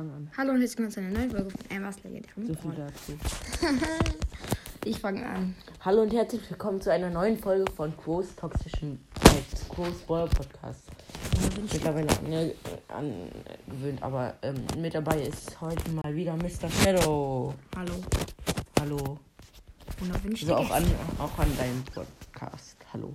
[0.00, 0.30] fang an.
[0.34, 2.86] Hallo und herzlich willkommen zu einer neuen Folge von Emma's Legendären So viel Brawl.
[2.86, 3.18] dazu.
[4.86, 5.54] Ich fange an.
[5.84, 10.84] Hallo und herzlich willkommen zu einer neuen Folge von Quo's toxischen äh, Quo's Boy Podcast.
[11.70, 12.54] Mittlerweile ange
[12.88, 16.70] angewöhnt, aber ähm, mit dabei ist heute mal wieder Mr.
[16.70, 17.52] Shadow.
[17.76, 17.92] Hallo.
[18.80, 19.18] Hallo.
[20.00, 20.84] Und da wünsche Also auch an,
[21.18, 22.78] auch an deinem Podcast.
[22.94, 23.14] Hallo.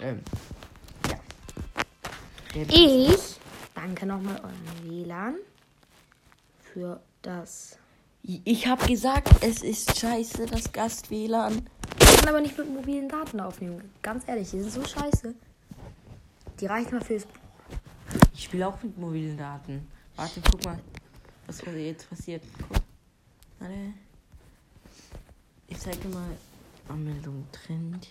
[0.00, 0.20] Ähm,
[1.10, 2.64] ja.
[2.70, 3.36] Ich
[3.74, 5.34] danke nochmal euren WLAN
[6.74, 7.78] für das.
[8.22, 11.68] Ich habe gesagt, es ist scheiße, das Gast-WLAN.
[12.00, 13.90] Ich kann aber nicht mit mobilen Daten aufnehmen.
[14.02, 15.34] Ganz ehrlich, die sind so scheiße.
[16.60, 17.26] Die reichen mal fürs.
[18.32, 19.86] Ich spiele auch mit mobilen Daten.
[20.16, 20.78] Warte, guck mal,
[21.46, 22.42] was jetzt passiert.
[22.68, 22.82] Guck.
[23.60, 23.74] Warte.
[25.68, 26.30] Ich zeige mal
[26.88, 28.08] Anmeldung Trend.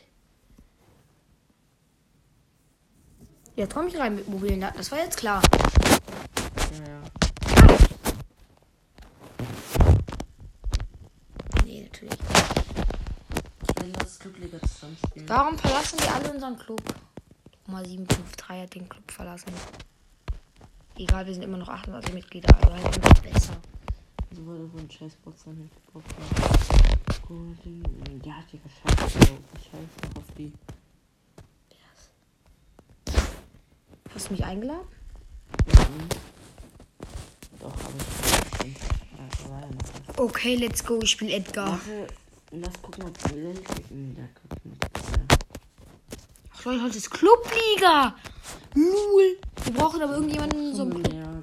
[3.56, 4.78] Ja, komm ich rein mit mobilen Daten.
[4.78, 5.42] Das war jetzt klar.
[6.72, 7.02] Ja, ja.
[11.66, 12.20] Nee, natürlich.
[13.62, 15.30] Ich will das Clubliga zusammen spielen.
[15.30, 16.82] Warum verlassen die alle unseren Club?
[17.68, 19.54] Mal 753 hat den Club verlassen.
[20.98, 23.54] Egal, wir sind immer noch 28 Mitglieder, also halt immer besser.
[24.32, 26.06] So wurde so ein scheiß Box an den Box.
[28.24, 29.20] Ja, Digga, scheiße.
[29.58, 30.54] Ich scheiße auf die.
[34.14, 34.88] Hast du mich eingeladen?
[35.66, 36.10] Mhm.
[37.60, 38.76] Doch, aber ich
[39.18, 40.20] noch was.
[40.20, 41.00] Okay, let's go.
[41.02, 41.72] Ich spiele Edgar.
[41.72, 42.08] Warte,
[42.62, 44.86] lass gucken, ob die Da kommt nicht.
[46.54, 48.16] Ach Leute, heute ist Clubliga.
[48.76, 49.38] Lul.
[49.64, 50.84] Wir brauchen aber irgendjemanden so.
[51.12, 51.42] Ja,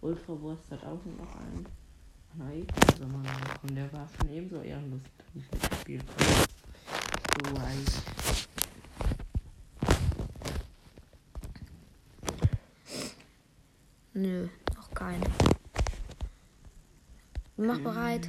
[0.00, 1.66] Ultra Wurst hat auch noch einen.
[2.38, 3.26] Nein, also man,
[3.62, 5.00] und der war schon ebenso ehrenlos,
[5.34, 6.46] ich mitgespielt habe.
[7.44, 8.02] So weiß.
[14.12, 15.26] Nö, noch keine.
[17.56, 18.28] Mach bereit.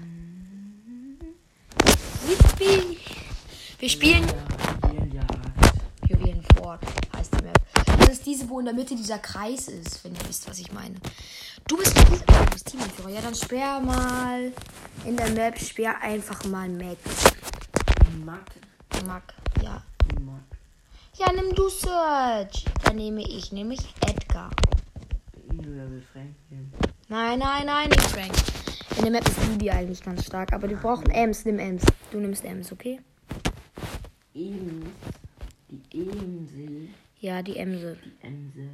[2.27, 2.97] Yippie.
[3.79, 4.27] Wir spielen
[4.83, 5.29] Juwelenjagd.
[6.09, 6.81] Juwelenfort,
[7.15, 7.59] heißt die Map.
[7.99, 10.71] Das ist diese, wo in der Mitte dieser Kreis ist, wenn ihr wisst, was ich
[10.73, 10.95] meine.
[11.67, 13.09] Du bist, du bist Teamführer.
[13.09, 14.51] Ja, dann sperr mal
[15.05, 16.97] in der Map, sperr einfach mal Mac.
[18.25, 18.45] Mac.
[19.05, 19.83] Mac, ja.
[20.19, 20.41] Mac.
[21.17, 22.65] Ja, nimm du Search.
[22.83, 24.49] Dann nehme ich nämlich Edgar.
[25.49, 26.73] Will Frank nehmen.
[27.07, 28.33] Nein, nein, nein, nicht Frank.
[28.97, 31.45] In der Map ist Bibi eigentlich ganz stark, aber wir brauchen Ems.
[31.45, 31.83] Nimm Ems.
[32.11, 32.99] Du nimmst Ems, okay?
[34.33, 34.85] Ems.
[35.69, 36.89] Die Emsel.
[37.19, 37.97] Ja, die Emse.
[38.03, 38.69] Die Emse.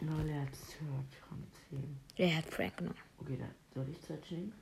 [0.00, 1.38] Null, er hat Search von
[1.70, 1.96] 10.
[2.18, 2.96] Der hat Frank genommen.
[3.18, 4.52] Okay, dann soll ich Search nehmen?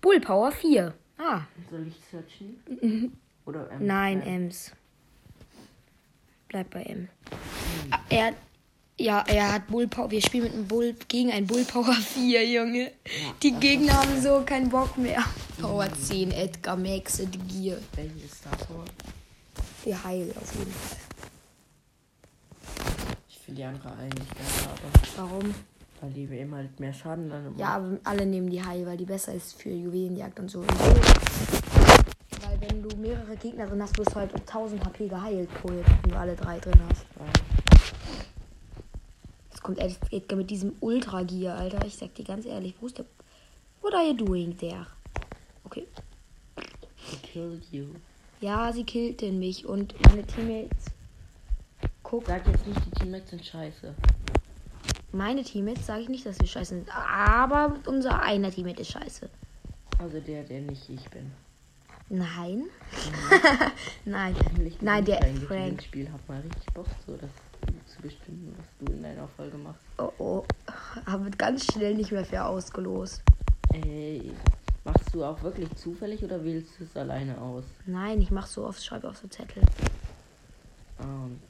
[0.00, 0.94] Bull Power 4.
[1.18, 3.16] Ah, Soll ich Search nehmen?
[3.44, 3.82] Oder Ems?
[3.84, 4.72] nein, Ems.
[6.48, 7.08] Bleib bei M.
[7.90, 8.34] Ah, Er,
[8.98, 10.10] ja, er hat Bull Power.
[10.10, 12.92] Wir spielen mit einem Bull gegen ein Bull Power 4, Junge.
[13.42, 15.22] Die Gegner haben so keinen Bock mehr.
[15.60, 17.78] Power 10, Edgar, Maxe, die Gier.
[17.94, 18.84] Welches Star Power?
[19.84, 20.98] Die Heil auf jeden Fall.
[23.28, 25.54] Ich finde die andere eigentlich besser, aber Warum?
[26.00, 27.58] weil die eben halt mehr Schaden dann immer.
[27.58, 30.64] Ja, aber alle nehmen die Heil, weil die besser ist für Juwelenjagd und so.
[30.66, 35.84] Weil wenn du mehrere Gegner drin hast, wirst du halt um 1000 HP geheilt, Pult,
[36.02, 37.04] wenn du alle drei drin hast.
[39.62, 41.86] Jetzt kommt Ed- Edgar mit diesem Ultra-Gear, Alter.
[41.86, 43.04] Ich sag dir ganz ehrlich, wo ist der...
[43.80, 44.86] What are you doing there?
[45.62, 45.86] Okay.
[46.58, 47.86] I killed you.
[48.40, 50.86] Ja, sie killten mich und meine Teammates...
[52.02, 53.94] Guck, Sag jetzt nicht, die Teammates sind scheiße.
[55.12, 56.88] meine Teammates sage ich nicht, dass sie scheiße sind.
[56.96, 59.30] Aber unser einer Teammate ist scheiße.
[60.00, 61.30] Also der, der nicht ich bin.
[62.08, 62.64] Nein.
[64.04, 64.34] Nein.
[64.54, 65.82] Nämlich Nein, der Frank.
[65.84, 67.30] Spiel hat mal richtig Bock, so das
[68.02, 69.82] bestimmen, was du in deiner Folge machst.
[69.98, 70.44] Oh oh.
[71.06, 73.22] Haben wir ganz schnell nicht mehr für ausgelost.
[73.72, 74.32] Ey,
[74.84, 77.64] machst du auch wirklich zufällig oder wählst du es alleine aus?
[77.86, 79.62] Nein, ich mach so oft, schreibe auf so Zettel.
[81.00, 81.40] Ähm,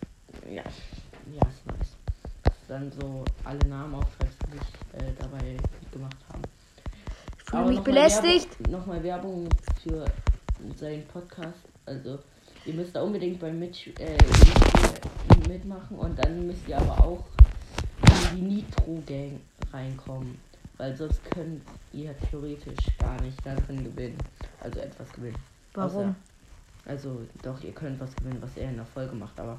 [0.46, 0.62] ja,
[1.32, 1.96] ja, ist nice.
[2.68, 6.42] Dann so alle Namen aufschreibst, die dich äh, dabei mitgemacht haben.
[7.36, 8.68] Ich fühle mich noch belästigt.
[8.68, 9.48] Nochmal Werbung
[9.82, 10.04] für
[10.76, 11.58] seinen Podcast.
[11.84, 12.18] Also,
[12.64, 14.16] ihr müsst da unbedingt beim Mit äh,
[15.48, 17.24] mitmachen und dann müsst ihr aber auch
[18.32, 19.40] in die Nitro-Gang
[19.72, 20.38] reinkommen.
[20.78, 21.62] Weil sonst könnt
[21.92, 24.18] ihr theoretisch gar nicht da drin gewinnen.
[24.60, 25.36] Also etwas gewinnen.
[25.74, 26.00] Warum?
[26.08, 26.14] Außer,
[26.86, 29.58] also, doch, ihr könnt was gewinnen, was er in der Folge macht, aber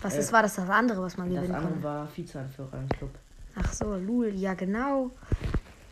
[0.00, 1.84] Was äh, ist, war das das andere, was man das gewinnen andere konnte?
[1.84, 3.10] war Vizeanführer im Club.
[3.56, 5.10] Ach so, Lul, ja genau.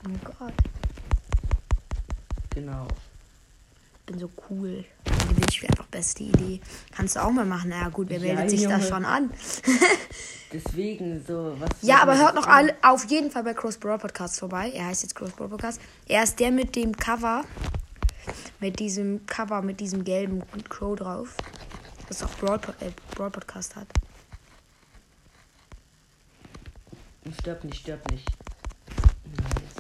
[0.06, 0.55] Oh Gott,
[2.55, 2.87] Genau.
[4.00, 4.85] ich bin so cool.
[5.91, 6.61] Beste Idee.
[6.95, 7.71] Kannst du auch mal machen.
[7.71, 8.83] Na ja, gut, wer Ja, meldet sich da Junge.
[8.89, 9.31] schon an?
[10.53, 11.71] Deswegen so, was.
[11.83, 14.71] Ja, aber hört noch alle auf jeden Fall bei Cross Brawl Podcast vorbei.
[14.75, 15.81] Er heißt jetzt Cross Brawl Podcast.
[16.07, 17.45] Er ist der mit dem Cover.
[18.61, 21.37] Mit diesem Cover, mit diesem gelben Crow drauf.
[22.09, 23.87] Das auch Brawl, Po- äh, Brawl Podcast hat.
[27.41, 28.27] Stirb nicht, stirb nicht.
[29.37, 29.77] Nice.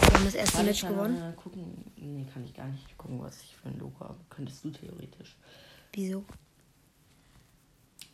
[0.00, 1.20] Wir haben das erste Match gewonnen.
[1.20, 1.84] äh, gucken?
[1.96, 4.16] Nee, kann ich gar nicht gucken, was ich für ein Logo habe.
[4.30, 5.36] Könntest du theoretisch.
[5.92, 6.24] Wieso?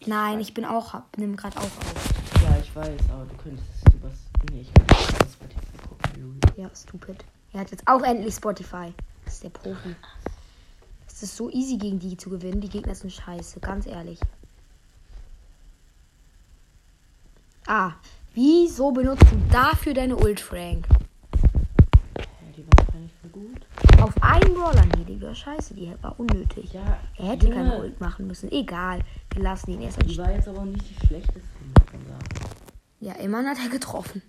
[0.07, 2.15] Nein, ich bin auch, nimm gerade auch auf.
[2.43, 4.19] Ja, ich weiß, aber du könntest übers.
[4.51, 6.41] Nee, ich kann nicht über Spotify gucken.
[6.57, 7.25] Ja, stupid.
[7.53, 8.93] Er hat jetzt auch endlich Spotify.
[9.25, 9.95] Das ist der Profi.
[11.07, 12.61] Es ist so easy gegen die zu gewinnen.
[12.61, 14.21] Die Gegner sind scheiße, ganz ehrlich.
[17.67, 17.93] Ah,
[18.35, 20.87] wieso benutzt du dafür deine Ult, Frank?
[22.17, 22.25] Ja,
[22.57, 24.01] die war doch eigentlich voll gut.
[24.01, 26.73] Auf einen Brawler, nee, die war scheiße, die war unnötig.
[26.73, 28.51] Ja, Er hätte keine Ult machen müssen.
[28.53, 29.01] Egal,
[29.33, 30.03] wir lassen ihn erst.
[30.05, 31.41] Die war jetzt aber nicht die schlechteste.
[33.01, 34.23] Ja, immerhin hat er getroffen.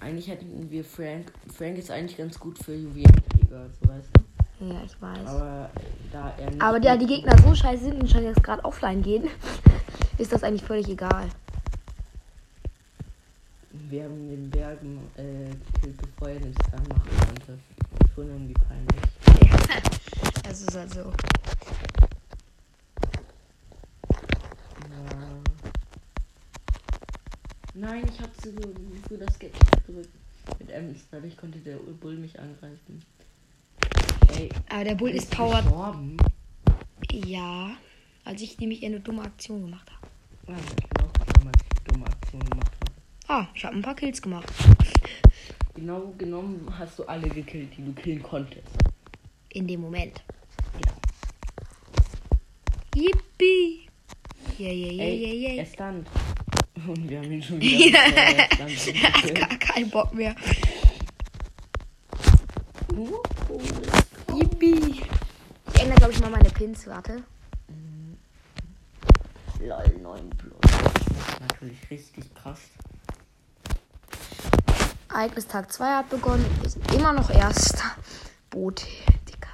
[0.00, 1.32] Eigentlich hätten wir Frank.
[1.52, 4.66] Frank ist eigentlich ganz gut für Juwelenkrieger, so weißt du.
[4.66, 5.26] Ja, ich weiß.
[5.26, 5.80] Aber äh,
[6.12, 6.62] da er nicht.
[6.62, 9.28] Aber da die Gegner so scheiße sind und schon jetzt gerade offline gehen,
[10.18, 11.26] ist das eigentlich völlig egal.
[13.90, 15.50] Wir haben den Bergen äh,
[15.82, 17.58] bevor er den Stun machen konnte.
[18.14, 19.02] Schon irgendwie peinlich.
[20.44, 21.00] Das ist halt so.
[21.00, 21.12] Ja.
[27.74, 28.50] Nein, ich hab so,
[29.08, 30.10] so das Sketch gedrückt.
[30.60, 33.02] Mit Ems, dadurch konnte der Bull mich angreifen.
[34.36, 35.64] Ey, Aber der Bull ist powered.
[35.64, 36.16] gestorben?
[37.10, 37.76] Ja,
[38.24, 40.06] als ich nämlich eine dumme Aktion gemacht habe.
[40.52, 42.92] Ja, ich auch ich dumme Aktion gemacht habe.
[43.26, 44.52] Ah, ich habe ein paar Kills gemacht.
[45.74, 48.68] Genau genommen hast du alle gekillt, die du killen konntest.
[49.48, 50.22] In dem Moment.
[50.84, 50.92] Ja.
[52.94, 53.88] Yippie!
[54.56, 55.58] Yeah, yeah, yeah, Ey, yeah, yeah.
[55.58, 56.06] er stand.
[56.86, 57.98] Und wir haben ihn schon wieder.
[58.08, 58.46] Ja.
[58.58, 59.34] er gekillt.
[59.34, 60.36] Gar keinen Bock mehr.
[62.96, 63.18] Uh,
[64.36, 65.02] Yippie!
[65.72, 66.86] Ich ändere, glaube ich, mal meine Pins.
[66.86, 67.24] Warte.
[69.60, 70.52] Lol, 9 plus.
[70.60, 72.60] Das ist natürlich richtig krass.
[75.14, 76.44] Ereignis Tag 2 hat begonnen.
[76.60, 77.84] Wir sind immer noch Erster.
[78.50, 78.84] Boot,
[79.28, 79.48] Digga.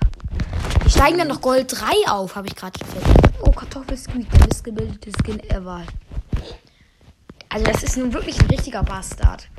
[0.83, 3.35] Wir steigen dann noch Gold 3 auf, habe ich gerade festgestellt.
[3.43, 5.83] Oh, Kartoffelsqueak, der missgebildete Skin ever.
[7.51, 9.51] Also, das ist nun wirklich ein richtiger Bastard.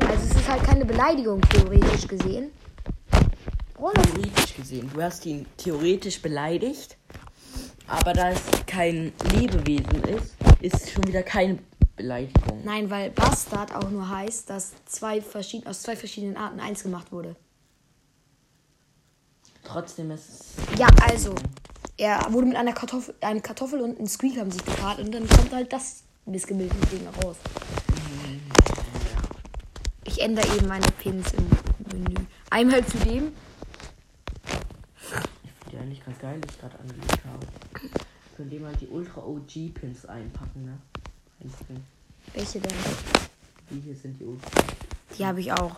[0.00, 2.50] Also, es ist halt keine Beleidigung, theoretisch gesehen.
[3.76, 4.00] Oder?
[4.00, 4.90] Theoretisch gesehen.
[4.94, 6.96] Du hast ihn theoretisch beleidigt.
[7.86, 11.58] Aber da es kein Lebewesen ist, ist es schon wieder keine
[11.96, 12.62] Beleidigung.
[12.64, 17.12] Nein, weil Bastard auch nur heißt, dass zwei verschieden, aus zwei verschiedenen Arten eins gemacht
[17.12, 17.36] wurde.
[19.62, 20.78] Trotzdem ist es.
[20.78, 21.34] Ja, also,
[21.96, 25.28] er wurde mit einer Kartoffel, einem Kartoffel und einem Squeak haben sich gepaart und dann
[25.28, 27.36] kommt halt das missgebildete Ding raus.
[30.04, 31.48] Ich ändere eben meine Pins im
[31.92, 32.14] Menü.
[32.50, 33.32] Einmal zu dem.
[34.44, 37.46] Ich finde die eigentlich ganz geil, die ich gerade angelegt habe.
[38.36, 40.78] Können die mal die Ultra OG Pins einpacken, ne?
[41.44, 41.84] Einstellen.
[42.32, 42.72] Welche denn?
[43.70, 44.50] Die hier sind die Ultra.
[45.16, 45.76] Die habe ich auch.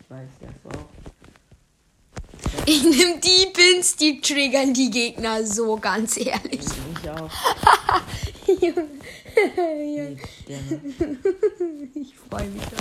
[0.00, 0.86] Ich weiß, ja, so auch.
[2.66, 6.60] Ich nehme die Pins, die triggern die Gegner so, ganz ehrlich.
[6.60, 7.30] Ich auch.
[8.46, 8.86] Junge.
[9.76, 10.80] Nee, Sterne.
[11.94, 12.62] ich freue mich.
[12.62, 12.76] da.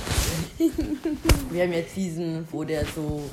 [1.52, 3.30] Wir haben jetzt diesen, wo der so.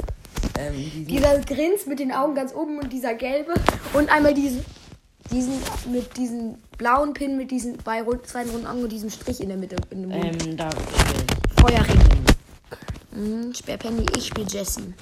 [0.59, 1.07] Ähm.
[1.07, 3.55] Dieser Grins mit den Augen ganz oben und dieser gelbe.
[3.95, 4.65] Und einmal diesen,
[5.30, 9.40] diesen mit diesem blauen Pin mit diesen zwei, rund, zwei runden Augen und diesem Strich
[9.40, 9.76] in der Mitte.
[9.90, 10.47] In dem Mund.
[10.47, 10.71] Ähm, da
[11.61, 12.25] Feuerring.
[13.11, 14.95] Mhm, Sperrpenny, ich spiele Jessie.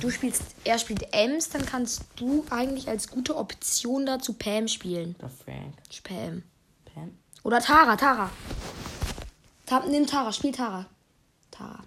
[0.00, 5.16] Du spielst, er spielt Ems, dann kannst du eigentlich als gute Option dazu Pam spielen.
[5.20, 5.74] Der Frank.
[6.02, 6.42] Pam.
[6.92, 7.18] Pam.
[7.42, 8.30] Oder Tara, Tara.
[9.64, 10.84] Ta nimm Tara, spiel Tara.
[11.50, 11.78] Tara.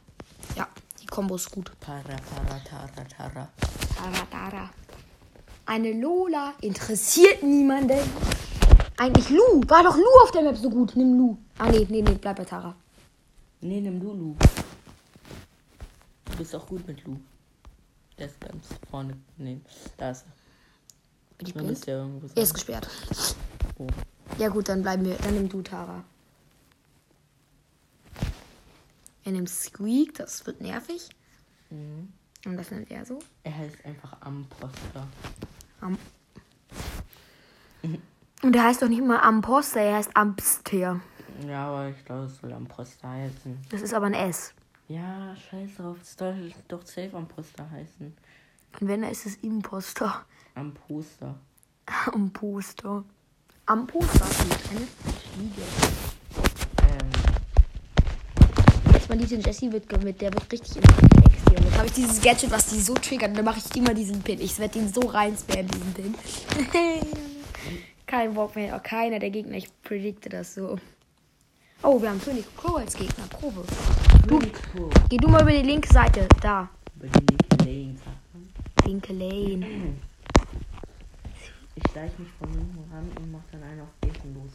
[0.55, 0.67] Ja,
[0.99, 1.71] die Kombo ist gut.
[1.79, 3.49] Tara, Tara, Tara, Tara.
[3.95, 4.69] Tara, Tara.
[5.67, 7.99] Eine Lola interessiert niemanden.
[8.95, 9.61] Eigentlich Lu.
[9.67, 10.95] War doch Lu auf der Map so gut.
[10.95, 11.37] Nimm Lu.
[11.57, 12.73] Ah, nee, nee, nee, bleib bei Tara.
[13.59, 14.35] Nee, nimm Lulu.
[16.31, 17.17] Du bist auch gut mit Lu.
[18.17, 19.17] Der ist ganz vorne.
[19.37, 19.59] Nee,
[19.97, 20.31] da ist er.
[21.37, 21.85] Bin ich blind?
[21.85, 22.87] ja irgendwo Er ist gesperrt.
[23.77, 23.87] Oh.
[24.37, 25.15] Ja gut, dann bleiben wir.
[25.15, 26.03] Dann nimm du Tara.
[29.25, 31.09] Er nimmt Squeak, das wird nervig.
[31.69, 32.13] Mhm.
[32.45, 33.19] Und das nennt er so.
[33.43, 35.05] Er heißt einfach Amposter.
[35.81, 35.97] Am
[38.43, 40.99] Und er heißt doch nicht mal Amposter, er heißt Amster.
[41.47, 43.57] Ja, aber ich glaube, es soll Amposter heißen.
[43.69, 44.53] Das ist aber ein S.
[44.87, 45.97] Ja, scheiß drauf.
[46.01, 48.15] Es soll doch safe Amposter heißen.
[48.79, 50.25] Und wenn, dann ist es Imposter.
[50.55, 51.35] Am Poster.
[52.13, 53.03] Am Poster.
[53.65, 55.61] Am Poster liegt eine Fliege.
[56.83, 57.09] Ähm,
[58.93, 60.81] Jetzt mal diesen Jesse wird mit, der wird richtig
[61.47, 61.65] extrem.
[61.65, 63.29] Jetzt habe ich dieses Gadget, was die so triggert.
[63.29, 64.39] Und dann mache ich immer diesen Pin.
[64.41, 66.15] Ich werde den so rein spammen, diesen Pin.
[68.07, 68.75] Kein Bock mehr.
[68.75, 69.57] Oh, keiner der Gegner.
[69.57, 70.77] Ich predikte das so.
[71.83, 73.25] Oh, wir haben König Crow als Gegner.
[73.27, 73.63] Probe.
[74.27, 74.89] Pro.
[75.09, 76.27] Geh du mal über die linke Seite.
[76.41, 76.69] Da.
[76.95, 77.25] Über die
[77.65, 77.95] linke Lane.
[78.85, 79.95] Linke Lane.
[81.75, 84.51] Ich schleiche mich von hinten ran und mach dann einen auf Gegner los.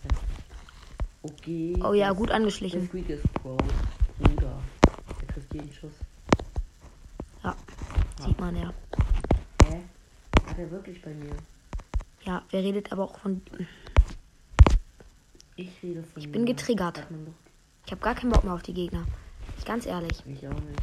[1.22, 1.74] Okay.
[1.84, 2.88] Oh ja, gut Der angeschlichen.
[2.88, 3.56] Squeak ist Pro.
[4.18, 4.60] Bruder.
[5.20, 5.92] Der trifft jeden Schuss.
[7.44, 7.56] Ja.
[8.24, 8.72] Sieht man ja.
[9.66, 9.80] Hä?
[10.46, 11.34] Hat er wirklich bei mir?
[12.24, 13.42] Ja, wer redet aber auch von.
[15.56, 16.54] Ich rede von Ich bin mir.
[16.54, 17.04] getriggert.
[17.86, 19.04] Ich habe gar keinen Bock mehr auf die Gegner.
[19.58, 20.22] Ich ganz ehrlich.
[20.26, 20.82] Ich auch nicht.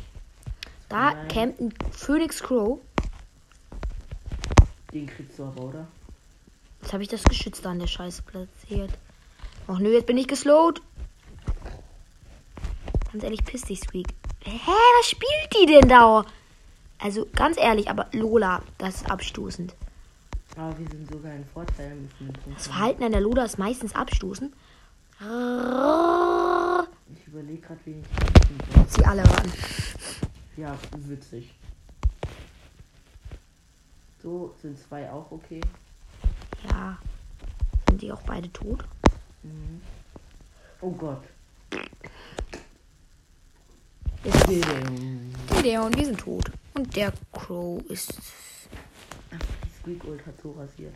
[0.89, 1.27] Da Nein.
[1.29, 2.79] campt ein Phoenix Crow.
[4.93, 5.87] Den kriegst du aber, oder?
[6.81, 8.91] Jetzt habe ich das Geschütz da an der Scheiße platziert.
[9.67, 10.81] Och nö, jetzt bin ich geslowt.
[13.11, 14.07] Ganz ehrlich, piss dich, Squeak.
[14.43, 14.59] Hä,
[14.99, 16.25] was spielt die denn da?
[16.99, 19.73] Also, ganz ehrlich, aber Lola, das ist abstoßend.
[20.57, 21.97] Aber wir sind sogar ein Vorteil.
[22.53, 24.53] Das Verhalten an der Lola ist meistens abstoßend.
[25.21, 25.27] Ich
[27.27, 28.93] überlege gerade, wen ich.
[28.93, 29.51] Sie alle ran.
[30.57, 31.55] Ja, witzig.
[34.21, 35.61] So, sind zwei auch okay.
[36.69, 36.97] Ja.
[37.87, 38.83] Sind die auch beide tot?
[39.43, 39.81] Mhm.
[40.81, 41.23] Oh Gott.
[45.63, 46.51] Der und wir sind tot.
[46.79, 48.13] Und der Crow ist.
[49.31, 50.93] Ach, die Squeak Ult hat so rasiert.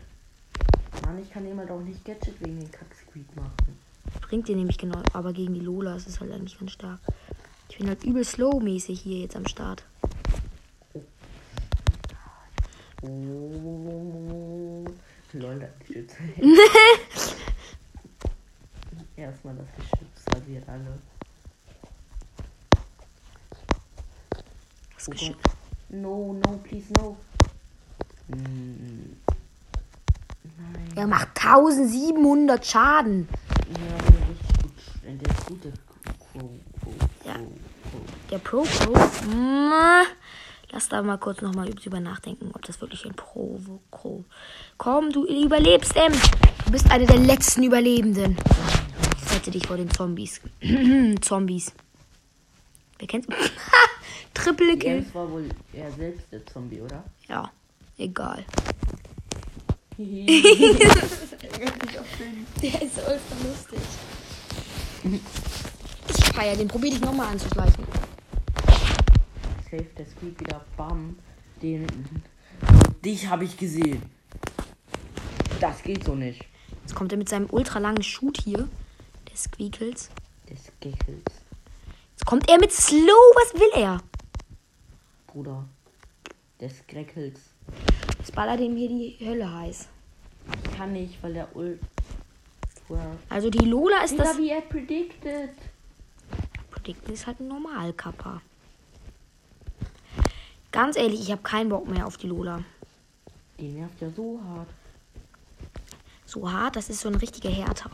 [1.04, 3.78] Mann, ich kann immer doch nicht Gadget wegen den Kack Squeak machen.
[4.22, 7.00] Bringt dir nämlich genau, aber gegen die Lola ist es halt eigentlich ganz stark.
[7.68, 9.84] Ich bin halt übel slow-mäßig hier jetzt am Start.
[13.02, 14.86] Oh.
[15.34, 16.14] Lol, das Geschütz.
[19.16, 20.98] Erstmal das Geschütz rasiert alle.
[24.94, 25.36] Das Oh Geschütz.
[25.94, 27.16] No, no, please, no.
[28.28, 29.16] Nein.
[30.96, 33.28] Er macht 1700 Schaden.
[33.70, 34.72] Ja, der ist richtig gut.
[35.04, 35.72] Der ist gut, der
[37.24, 37.34] Ja.
[37.34, 37.48] Crow,
[37.90, 38.30] Crow.
[38.30, 38.92] Der Pro Pro.
[40.70, 43.60] Lass da mal kurz nochmal drüber nachdenken, ob das wirklich ein Pro
[43.92, 44.24] Pro.
[44.76, 46.12] Komm, du überlebst, Em.
[46.64, 48.36] Du bist eine der letzten Überlebenden.
[49.24, 50.40] Ich rette dich vor den Zombies.
[51.20, 51.72] Zombies.
[52.98, 53.28] Wer kennt's?
[54.44, 54.96] Triple Kill.
[54.96, 57.02] Jens war wohl er selbst der Zombie, oder?
[57.28, 57.50] Ja,
[57.96, 58.44] egal.
[59.96, 60.06] Der
[62.82, 63.78] ist ultra lustig.
[66.08, 66.68] Ich feier den.
[66.68, 67.84] Probier dich nochmal anzuschleichen.
[69.70, 70.64] Safe der Squeak wieder.
[70.76, 71.16] Bam.
[71.62, 71.86] Den.
[73.04, 74.02] Dich habe ich gesehen.
[75.60, 76.44] Das geht so nicht.
[76.82, 78.68] Jetzt kommt er mit seinem ultra langen Shoot hier.
[79.28, 80.10] Der Squeakles.
[80.50, 81.24] Des Geckels.
[82.10, 82.98] Jetzt kommt er mit Slow.
[82.98, 84.00] Was will er?
[85.34, 85.64] Bruder.
[86.60, 87.40] Des Greckels.
[88.18, 89.88] Jetzt ballert ihm hier die Hölle heiß.
[90.64, 91.48] Ich kann nicht, weil der.
[92.86, 93.00] Wow.
[93.28, 94.38] Also die Lola ist Digga, das.
[94.38, 95.50] wie er predicted.
[96.70, 98.40] Predicten ist halt ein Normalkapper.
[100.70, 102.62] Ganz ehrlich, ich habe keinen Bock mehr auf die Lola.
[103.58, 104.68] Die nervt ja so hart.
[106.26, 107.90] So hart, das ist so ein richtiger Härter.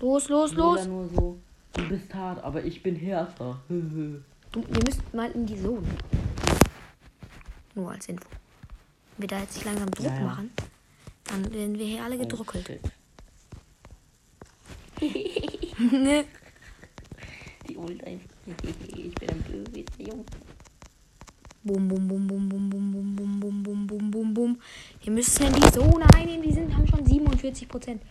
[0.00, 0.86] Los, los, Lola los.
[0.86, 1.38] nur so.
[1.74, 3.60] Du bist hart, aber ich bin härter.
[4.52, 5.86] Du, wir müssen mal in die Zone.
[7.74, 8.28] Nur als Info.
[9.16, 10.20] Wenn wir da jetzt nicht langsam Druck Ja, ja.
[10.22, 10.50] machen,
[11.24, 12.68] dann werden wir hier alle gedruckelt.
[15.00, 16.26] Oh, shit.
[17.68, 18.20] Die Ult ein.
[18.46, 20.24] Ich bin ein böser Junge.
[21.62, 24.60] bum, bum, bum, bum, bum, bum, bum, bum, bum, bum, bum, bum, bum.
[25.02, 26.42] Wir müssen in die Zone einnehmen.
[26.42, 28.02] Die sind, haben schon 47 Prozent.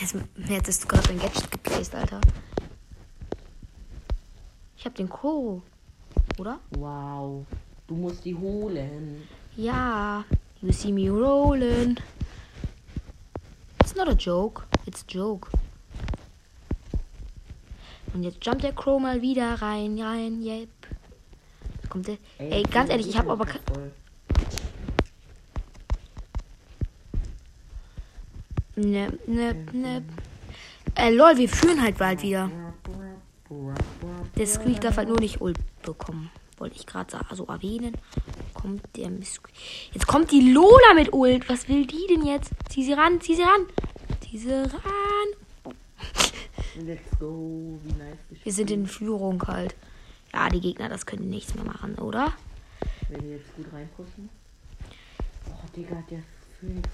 [0.00, 0.16] Jetzt,
[0.48, 2.20] jetzt ist gerade ein Gadget geplaced, Alter.
[4.84, 5.62] Ich hab den Crow.
[6.38, 6.58] Oder?
[6.76, 7.46] Wow.
[7.86, 9.26] Du musst die holen.
[9.56, 10.26] Ja.
[10.60, 11.96] You see me rolling.
[13.80, 14.64] It's not a joke.
[14.84, 15.48] It's a joke.
[18.12, 20.68] Und jetzt jumpt der Crow mal wieder rein, rein, yep.
[21.80, 22.18] Jetzt Kommt der.
[22.36, 23.46] Ey, ich ganz ehrlich, ich habe aber.
[23.46, 23.90] ke- voll.
[28.76, 30.04] Ne, ne, ne.
[30.94, 32.50] Äh, lol, wir führen halt bald wieder.
[34.36, 36.30] Der Squeak darf halt nur nicht Ult bekommen.
[36.58, 37.96] Wollte ich gerade so erwähnen.
[38.52, 39.40] Kommt der Miss
[39.92, 41.48] Jetzt kommt die Lola mit Ult.
[41.48, 42.50] Was will die denn jetzt?
[42.68, 43.66] Zieh sie ran, zieh sie ran.
[44.20, 45.28] Zieh sie ran.
[46.84, 47.78] Let's go.
[47.84, 48.18] Wie nice.
[48.42, 49.74] Wir sind in Führung halt.
[50.32, 52.32] Ja, die Gegner, das können nichts mehr machen, oder?
[53.08, 54.28] Wenn die jetzt gut reinpushen.
[55.48, 56.22] Oh, Digga, der
[56.58, 56.88] Phoenix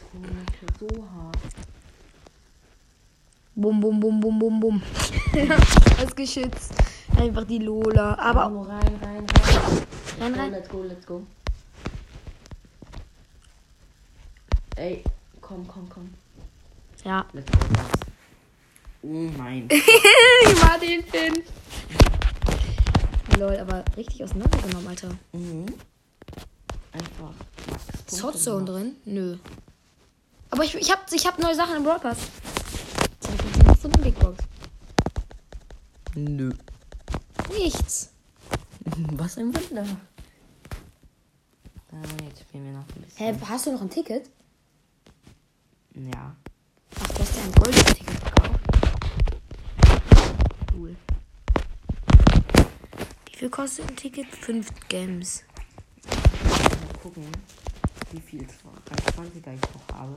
[0.79, 1.39] so hart.
[3.61, 4.83] Bum, bum, bum, bum, bum, bum.
[6.01, 6.73] das geschützt.
[7.19, 8.15] Einfach die Lola.
[8.19, 9.27] Aber rein, rein,
[10.19, 10.35] rein.
[10.35, 10.89] Rein, Let's go, rein.
[10.89, 11.27] let's go, let's go.
[14.77, 15.05] Ey,
[15.43, 16.09] komm, komm, komm.
[17.05, 17.27] ja.
[17.35, 17.91] Let's go, Lars.
[19.03, 19.69] Oh mein.
[19.71, 21.43] ich war den Pin.
[23.39, 25.11] Lol, aber richtig auseinandergenommen, Alter.
[25.33, 25.67] mhm.
[26.93, 27.35] Einfach.
[28.09, 28.69] Gemacht.
[28.69, 28.97] drin?
[29.05, 29.37] Nö.
[30.49, 32.01] Aber ich, ich hab, ich hab neue Sachen im Brawl
[36.29, 36.51] Nö.
[37.49, 38.11] Nichts.
[39.13, 39.87] Was ein Wunder.
[41.93, 43.49] Ah, jetzt spielen wir noch ein Hä, bisschen.
[43.49, 44.29] hast du noch ein Ticket?
[45.95, 46.37] Ja.
[47.01, 48.61] Ach, du hast ja ein goldenes Ticket gekauft.
[50.75, 50.97] Cool.
[53.31, 54.27] Wie viel kostet ein Ticket?
[54.27, 55.45] 5 Gems.
[56.05, 57.27] Mal gucken,
[58.13, 60.17] wie viel 20er ich noch habe.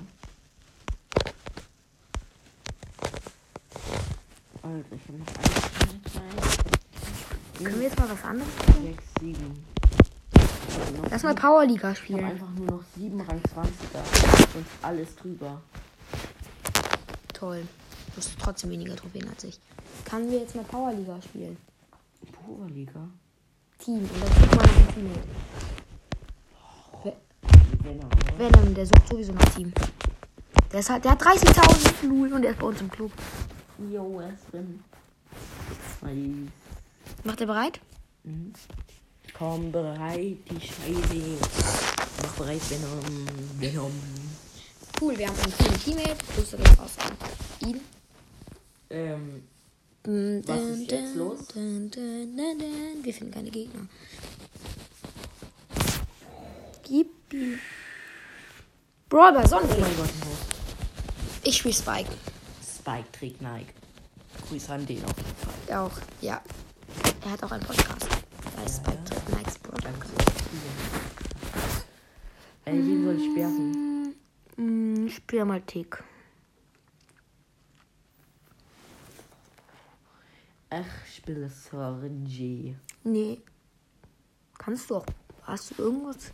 [4.63, 6.57] Alter, ich habe noch eins,
[7.57, 8.83] Können wir jetzt mal was anderes spielen?
[8.95, 9.65] 6, 7.
[11.01, 12.25] Noch Lass mal sieben- Power Liga Ich habe spielen.
[12.25, 14.57] einfach nur noch 7 Rang 20er.
[14.57, 15.61] Und alles drüber.
[17.33, 17.67] Toll.
[18.15, 19.59] Du hast trotzdem weniger Trophäen als ich.
[20.09, 21.57] Können wir jetzt mal Power Liga spielen?
[22.31, 23.07] Powerliga?
[23.79, 23.99] Team.
[23.99, 25.11] Und dann sucht man noch ein Team.
[27.83, 28.09] Venom?
[28.37, 29.73] Venom, der sucht sowieso noch Team.
[30.71, 33.11] Der, ist halt, der hat 30.000 Lul und der ist bei uns im Club.
[33.91, 34.83] Jo, ist drin.
[36.01, 36.51] Nice.
[37.23, 37.79] Macht er bereit?
[38.23, 38.53] Mhm.
[39.37, 41.37] Komm bereit, die Scheiße.
[42.21, 43.27] Mach bereit, Venom.
[43.59, 43.91] Venom.
[45.01, 46.25] Cool, wir haben einen coolen Teammate.
[46.35, 47.81] Grüße gehen raus an ihn.
[48.89, 49.43] Ähm,
[50.03, 51.47] Dun, Was dun, ist jetzt dun, los?
[51.47, 53.03] dun, dun.
[53.03, 53.87] Wir finden keine Gegner.
[56.83, 57.57] Gib ihm.
[59.09, 60.31] Brawl bei oh mein Gott, no.
[61.43, 62.09] Ich spiele Spike.
[62.83, 63.73] Spike trägt Nike.
[64.49, 65.53] Grüße an den auf jeden Fall.
[65.69, 66.41] Der auch, ja.
[67.23, 68.09] Er hat auch einen Podcast.
[68.57, 70.11] Bei Spike trägt Nikes Podcast.
[72.65, 74.15] Ey, wen soll ich sperren?
[74.57, 76.03] Hm, spiel mal Tick.
[80.69, 82.09] Ach, ich spiele Sorge.
[83.05, 83.41] Nee.
[84.57, 85.05] Kannst du auch.
[85.43, 86.33] Hast du irgendwas?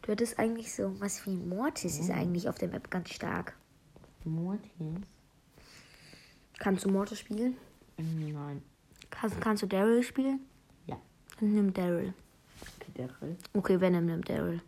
[0.00, 3.54] Du hattest eigentlich so was wie Mortis ist eigentlich auf der Map ganz stark.
[4.24, 5.17] Mortis?
[6.58, 7.56] Kannst du Mortis spielen?
[7.96, 8.62] Nein.
[9.10, 10.40] Kannst, kannst du Daryl spielen?
[10.86, 10.96] Ja.
[11.40, 12.12] Dann nimm Daryl.
[12.80, 13.36] Okay, Daryl.
[13.54, 14.60] Okay, Venom nimmt Daryl.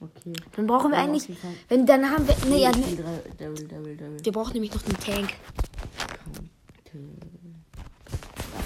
[0.00, 0.32] Okay.
[0.56, 1.38] Dann brauchen wir eigentlich.
[1.38, 1.54] Fall.
[1.68, 2.36] Wenn dann haben wir.
[2.48, 4.24] Nee, ja, nee, Daryl, Daryl, Daryl, Daryl.
[4.24, 5.34] wir brauchen nämlich noch einen Tank.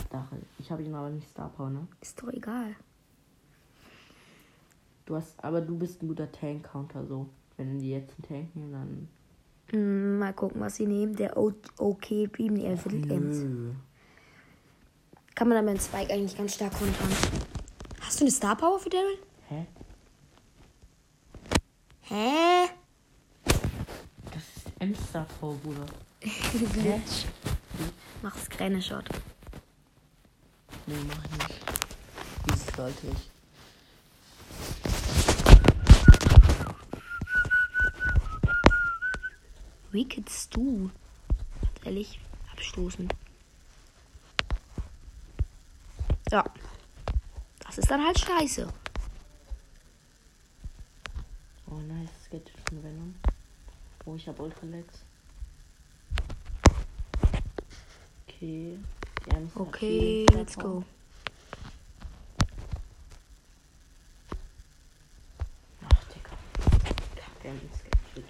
[0.07, 0.43] Stachel.
[0.59, 1.87] Ich habe ihn aber nicht Star Power, ne?
[2.01, 2.75] Ist doch egal.
[5.07, 7.29] Du hast, aber du bist ein guter Tank-Counter, so.
[7.57, 9.09] Wenn die jetzt einen Tank nehmen, dann.
[9.71, 11.15] Hm, mal gucken, was sie nehmen.
[11.17, 12.85] Der O- OK Dream, die Ends.
[12.87, 13.73] Nö.
[15.35, 17.09] Kann man dann mit Spike eigentlich ganz stark kontern.
[18.01, 19.19] Hast du eine Star Power für Daryl?
[19.49, 19.67] Hä?
[22.03, 22.69] Hä?
[23.45, 25.85] Das ist M-Star Power, Bruder.
[26.21, 27.27] Glitch.
[28.23, 29.05] Mach Screenshot.
[30.87, 31.61] Nee, mach ich nicht.
[32.51, 33.31] Dieses sollte ich.
[39.91, 40.91] Wicked Stu.
[41.85, 42.21] Ehrlich,
[42.53, 43.09] abstoßen.
[46.31, 46.45] Ja.
[47.61, 48.69] Das ist dann halt scheiße.
[51.71, 52.11] Oh, nice.
[52.31, 53.15] Gadget von Venom.
[54.05, 54.87] Oh, ich hab Ultralex.
[58.27, 58.79] Okay.
[59.35, 60.85] Ems hat Okay, let's go.
[65.83, 66.31] Ach, Digga.
[67.17, 68.29] Kacke, ins Gadget.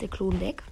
[0.00, 0.62] Ist der Klon weg?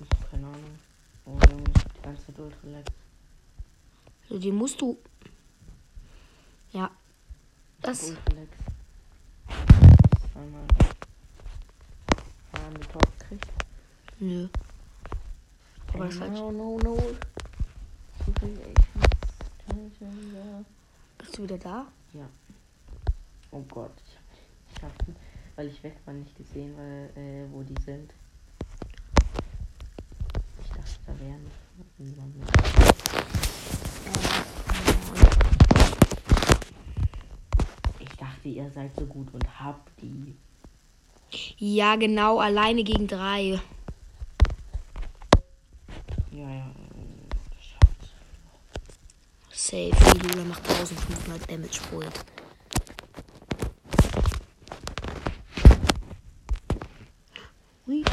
[0.00, 0.78] Ich keine Ahnung.
[1.24, 2.92] Oh, Junge, ich die ganze Zeit Ultralex.
[4.30, 4.96] Also den musst du.
[6.70, 6.88] Ja.
[7.80, 8.10] Das.
[8.10, 8.52] Ultralex.
[9.48, 10.62] Das einmal.
[12.52, 13.48] Einmal mit Tor gekriegt.
[14.20, 14.48] Nö.
[15.94, 16.96] Aber das war no, no, no.
[21.18, 21.86] Bist du wieder da?
[22.12, 22.28] Ja.
[23.50, 24.14] Oh Gott, ich
[24.80, 25.16] hab, ich hab,
[25.56, 28.12] weil ich weg war, nicht gesehen, weil, äh, wo die sind.
[30.62, 31.46] Ich dachte, da wären
[31.98, 32.46] niemand mehr.
[38.00, 40.36] Ich dachte, ihr seid so gut und habt die.
[41.58, 43.60] Ja, genau, alleine gegen drei.
[46.30, 46.70] Ja, ja.
[49.72, 52.24] Safe, die Lula macht 1500 Damage pro Hit.
[57.86, 58.04] Ui.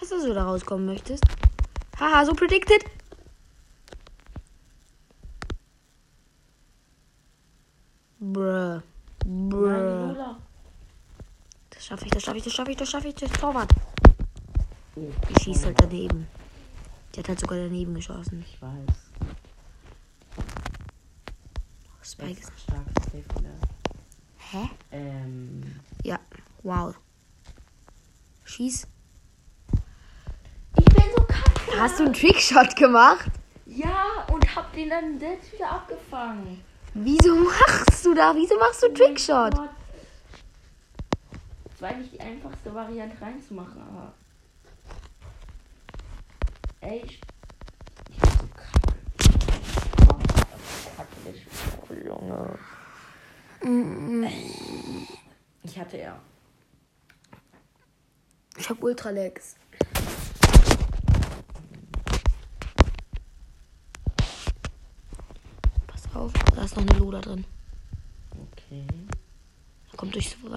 [0.00, 1.24] Was dass du da rauskommen möchtest?
[1.98, 2.84] Haha, so predicted.
[8.20, 8.82] Bruh.
[9.24, 10.36] Bruh.
[11.70, 13.14] Das schaffe ich, das schaffe ich, das schaffe ich, das schaffe ich.
[13.14, 13.72] Das Torwart.
[14.96, 16.26] Oh, Die schießt halt daneben.
[17.14, 18.44] Die hat halt sogar daneben geschossen.
[18.46, 18.70] Ich weiß.
[22.02, 22.48] Spike ist.
[22.48, 23.54] Jetzt stark Safe wieder.
[24.38, 24.70] Hä?
[24.92, 25.80] Ähm.
[26.02, 26.18] Ja,
[26.62, 26.94] wow.
[28.44, 28.86] Schieß.
[31.76, 33.26] Hast du einen Trickshot gemacht?
[33.66, 36.62] Ja, und hab den dann selbst wieder abgefangen.
[36.94, 38.34] Wieso machst du da?
[38.34, 39.54] Wieso machst du Trickshot?
[39.54, 39.70] Gott.
[41.70, 44.12] Das war nicht die einfachste Variante reinzumachen, aber.
[46.80, 47.20] Ey, ich.
[48.10, 48.88] Ich bin so kacke.
[52.04, 52.58] Junge.
[55.62, 56.18] Ich hatte ja.
[58.56, 59.56] Ich hab Ultralex.
[66.14, 67.44] Auf, da ist noch eine Loda drin.
[68.52, 68.84] Okay.
[69.90, 70.48] Da kommt durch so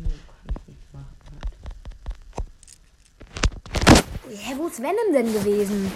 [0.00, 1.06] Nee, kann ich nicht machen.
[4.28, 5.92] Hä, wo ist Venom denn gewesen?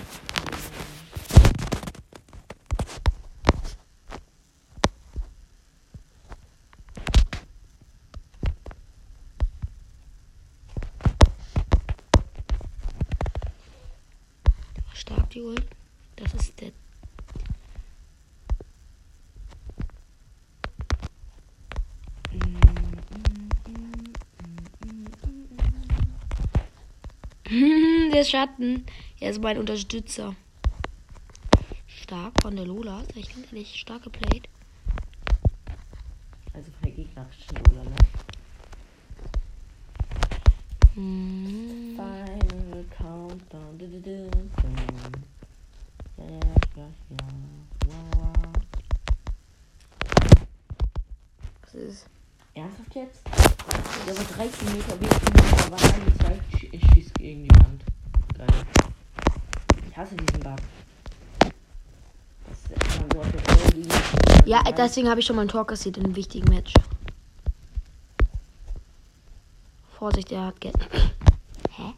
[28.24, 28.86] Der Schatten.
[29.20, 30.34] Er ist mein Unterstützer.
[31.86, 33.00] Stark von der Lola.
[33.02, 34.48] Ist echt hinterlich stark geplayt.
[36.52, 37.96] Also von der gegnerischen Lola, ne?
[40.94, 41.96] Hm.
[41.96, 43.78] Final Countdown.
[43.78, 44.30] Du, du, du.
[46.16, 46.40] Ja, ja,
[46.76, 47.16] ja, ja.
[47.86, 48.52] Wow.
[51.62, 52.06] Was ist?
[52.54, 53.22] Ernsthaft jetzt?
[54.06, 57.82] Der war 13 Meter weg mir, aber war angezeigt, ich, ich schieß gegen die Wand.
[58.36, 58.46] Geil.
[59.90, 60.56] Ich hasse diesen Bug.
[62.48, 62.78] Das der.
[64.46, 66.72] Ja, deswegen habe ich schon mal ein Tor kassiert in einem wichtigen Match.
[69.98, 70.74] Vorsicht, er hat Get.
[71.70, 71.94] Hä?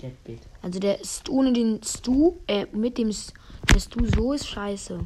[0.00, 0.40] Jetbit.
[0.62, 3.34] Also der ist ohne den Stu, äh, mit dem S-
[3.74, 5.04] der Stu so ist scheiße.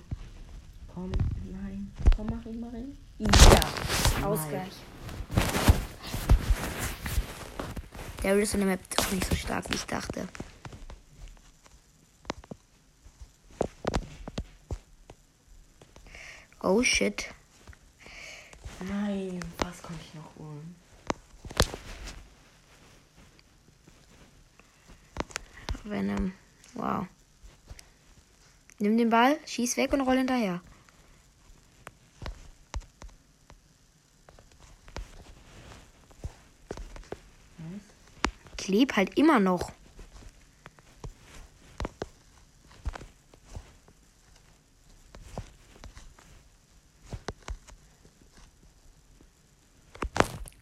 [0.95, 1.11] Komm,
[1.51, 1.91] nein.
[2.17, 2.97] Komm, mach ihn mal rein.
[3.19, 3.29] Ja.
[4.27, 4.71] Ausgleich.
[8.23, 10.29] Der ist in der Map auch nicht so stark, wie ich dachte.
[16.67, 17.29] Oh shit.
[18.89, 20.75] Nein, was konnte ich noch holen?
[25.85, 26.33] Venom.
[26.73, 27.07] Wow.
[28.79, 30.63] Nimm den Ball, schieß weg und roll hinterher.
[37.59, 38.57] Was?
[38.57, 39.71] Kleb halt immer noch.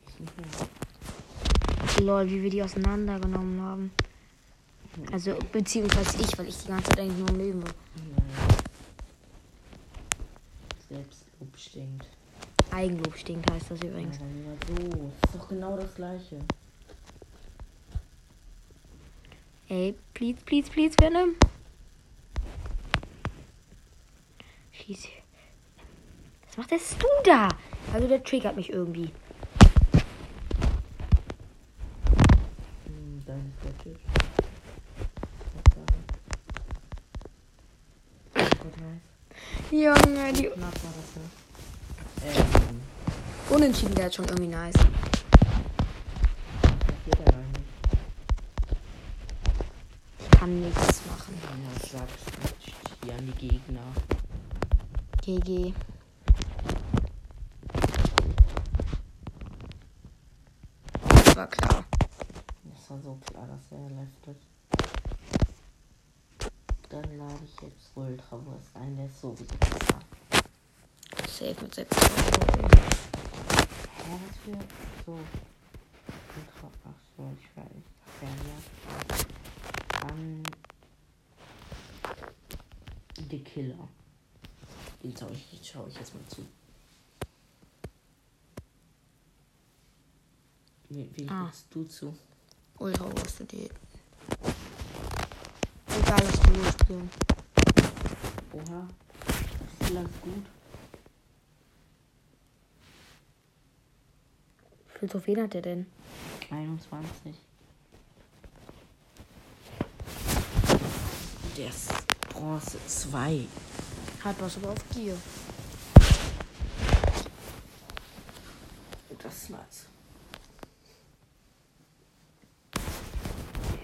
[0.09, 2.02] Ich suche ihn.
[2.13, 3.91] Lol, wie wir die auseinandergenommen haben.
[5.11, 7.73] Also, beziehungsweise ich, weil ich die ganze Zeit eigentlich nur am Leben war.
[10.91, 12.07] Selbstlob stinkt.
[12.71, 14.19] Eigenlob stinkt heißt das Ja, übrigens.
[14.19, 15.13] lieber so.
[15.25, 16.39] Ist doch genau das gleiche.
[19.71, 21.35] Ey, please, please, please, Venom.
[24.73, 25.09] Schieß.
[26.47, 27.49] Was macht das du da?
[27.95, 29.11] Also, der triggert mich irgendwie.
[32.87, 33.99] Hm, dann ist der Tisch.
[39.73, 40.49] Junge, die.
[40.49, 41.23] Knapp war das, ne?
[42.25, 42.81] Ähm,
[43.51, 44.75] Unentschieden wäre schon irgendwie nice.
[50.21, 51.35] Ich kann nichts machen.
[51.43, 53.81] Ja, sagst du hier an die Gegner.
[55.23, 55.75] GG.
[61.25, 61.82] Das war klar.
[63.13, 64.39] So klar, dass er leftet.
[66.89, 68.97] dann lade ich jetzt Ultrawurst ein.
[68.97, 69.99] Der ist sowieso besser.
[71.29, 72.09] Safe mit 6 Ja,
[74.09, 74.59] was für
[75.05, 75.13] so.
[75.13, 76.71] Ultra.
[76.87, 77.85] Ach so, ich weiß.
[78.19, 78.61] Fernseher.
[80.01, 80.43] Dann.
[83.29, 83.89] The Killer.
[85.03, 86.47] Den schau ich, schau ich jetzt mal zu.
[90.89, 91.53] Wen, wen Ah.
[91.71, 92.17] du zu?
[92.83, 93.71] Ultrawurst die.
[95.87, 97.11] Egal, was du spielen.
[98.53, 98.89] Oha.
[99.79, 100.47] Das ist gut.
[104.89, 105.87] Wie viele Trophäen hat der denn?
[106.51, 107.37] 21.
[111.57, 111.93] Der ist
[112.31, 113.47] Bronze 2.
[114.25, 115.17] Hat was aber auf Gier.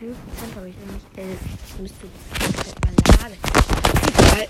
[0.09, 1.39] 5% habe ich nämlich 11.
[1.69, 3.39] Ich müsste mal laden.
[4.09, 4.49] Egal.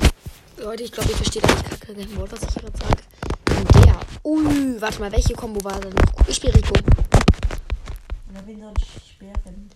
[0.64, 3.02] Leute, ich glaube, ihr versteht eigentlich gar kein Wort, was ich gerade sage.
[3.58, 4.00] Und der.
[4.24, 6.28] Ui, warte mal, welche Kombo war denn noch?
[6.28, 6.74] Ich spiele Rico.
[8.32, 9.70] Na, wen soll ich sperren?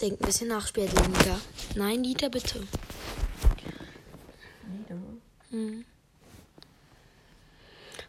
[0.00, 1.40] Denk ein bisschen nach, sperrt Lita.
[1.76, 2.60] Nein, Lita, bitte.
[4.66, 4.94] Lita?
[5.50, 5.84] Mhm.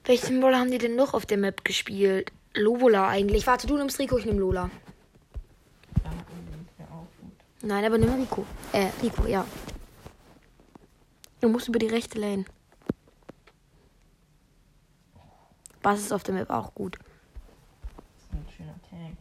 [0.03, 2.31] Welchen Symbol haben die denn noch auf der Map gespielt?
[2.53, 3.47] Lobola eigentlich.
[3.47, 4.69] Warte, du nimmst Rico, ich nehme Lola.
[7.65, 8.45] Nein, aber nimm Rico.
[8.73, 9.43] Äh, Rico, ja.
[11.41, 12.45] Du musst über die rechte Lane.
[15.81, 16.99] Was ist auf der Map auch gut.
[16.99, 19.17] Das ist ein schöner Tag.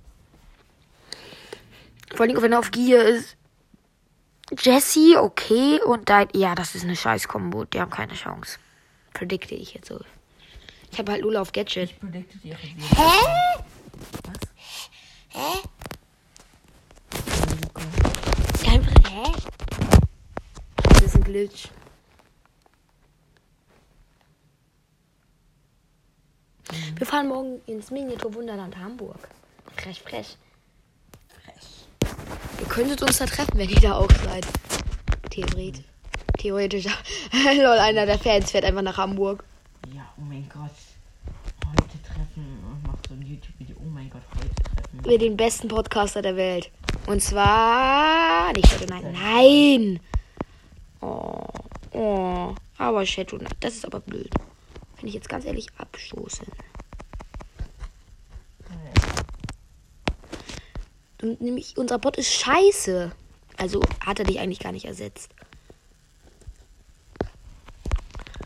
[2.14, 3.36] Vor allem, wenn er auf Gier ist.
[4.58, 5.80] Jesse, okay.
[5.82, 6.28] Und dein.
[6.34, 7.64] Ja, das ist eine scheiß Kombo.
[7.64, 8.58] Die haben keine Chance.
[9.14, 10.00] Predikte ich jetzt so.
[10.92, 11.90] Ich habe halt Lula auf Gadget.
[11.90, 12.76] Ich predikte ihre Hä?
[12.94, 13.64] Hä?
[14.24, 14.40] Was?
[15.30, 15.62] Hä?
[17.62, 17.82] Luca.
[18.74, 19.32] Einfach, hä?
[20.88, 21.68] Das ist ein Glitch.
[26.96, 29.28] Wir fahren morgen ins Miniatur Wunderland Hamburg.
[29.76, 30.36] Frech, frech.
[31.28, 31.86] Frech.
[32.60, 34.46] Ihr könntet uns da treffen, wenn ihr da auch seid.
[35.30, 35.84] Theoretisch.
[36.38, 36.86] Theoretisch.
[37.32, 39.44] Lol, einer der Fans fährt einfach nach Hamburg.
[39.94, 40.70] Ja, oh mein Gott.
[41.66, 43.76] Heute treffen und macht so ein YouTube-Video.
[43.80, 45.04] Oh mein Gott, heute treffen.
[45.04, 46.70] Wir den besten Podcaster der Welt.
[47.06, 48.52] Und zwar.
[48.52, 49.12] Nicht Shadow Knight.
[49.12, 50.00] Nein!
[51.00, 51.46] Oh.
[51.92, 52.54] Oh.
[52.78, 53.56] Aber Shadow Knight.
[53.60, 54.30] Das ist aber blöd.
[54.94, 56.46] Finde ich jetzt ganz ehrlich abstoßen.
[61.22, 63.12] Und nämlich, unser Bot ist scheiße.
[63.56, 65.30] Also hat er dich eigentlich gar nicht ersetzt.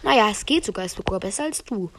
[0.03, 0.85] Naja, es geht sogar.
[0.85, 1.90] Ist sogar besser als du.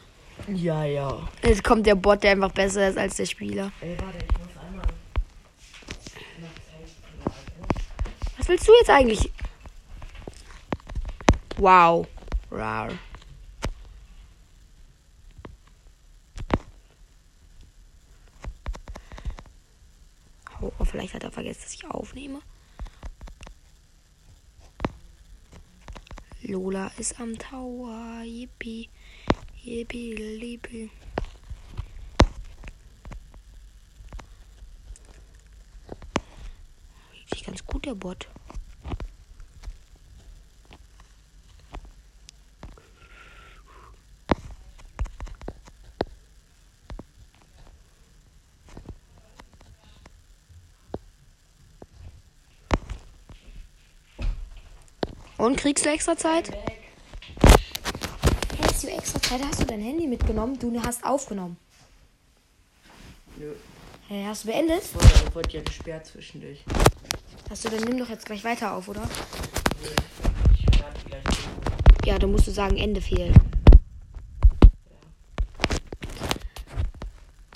[0.48, 1.28] Ja, ja.
[1.42, 3.72] Jetzt kommt der Bot, der einfach besser ist als der Spieler.
[3.80, 4.86] Ey, warte, ich muss einmal.
[8.38, 9.30] Was willst du jetzt eigentlich?
[11.56, 12.08] Wow.
[12.50, 12.90] Rar.
[20.60, 22.40] Oh, oh, vielleicht hat er vergessen, dass ich aufnehme.
[26.42, 28.22] Lola ist am Tower.
[28.24, 28.90] Yippie.
[29.62, 30.90] Yippie, lippie.
[37.14, 38.28] Richtig ganz gut, der Bot.
[55.40, 56.50] Und kriegst du extra Zeit?
[58.60, 59.40] Hättest du extra Zeit?
[59.42, 60.58] Hast du dein Handy mitgenommen?
[60.58, 61.56] Du hast aufgenommen.
[63.38, 63.54] Nö.
[64.08, 64.94] Hä, hast du beendet?
[64.94, 66.62] Wurde, wurde ja gesperrt zwischendurch.
[67.48, 69.08] Hast du, dann nimm doch jetzt gleich weiter auf, oder?
[70.58, 71.24] Ich warte gleich.
[72.04, 73.34] Ja, dann musst du sagen, Ende fehlt.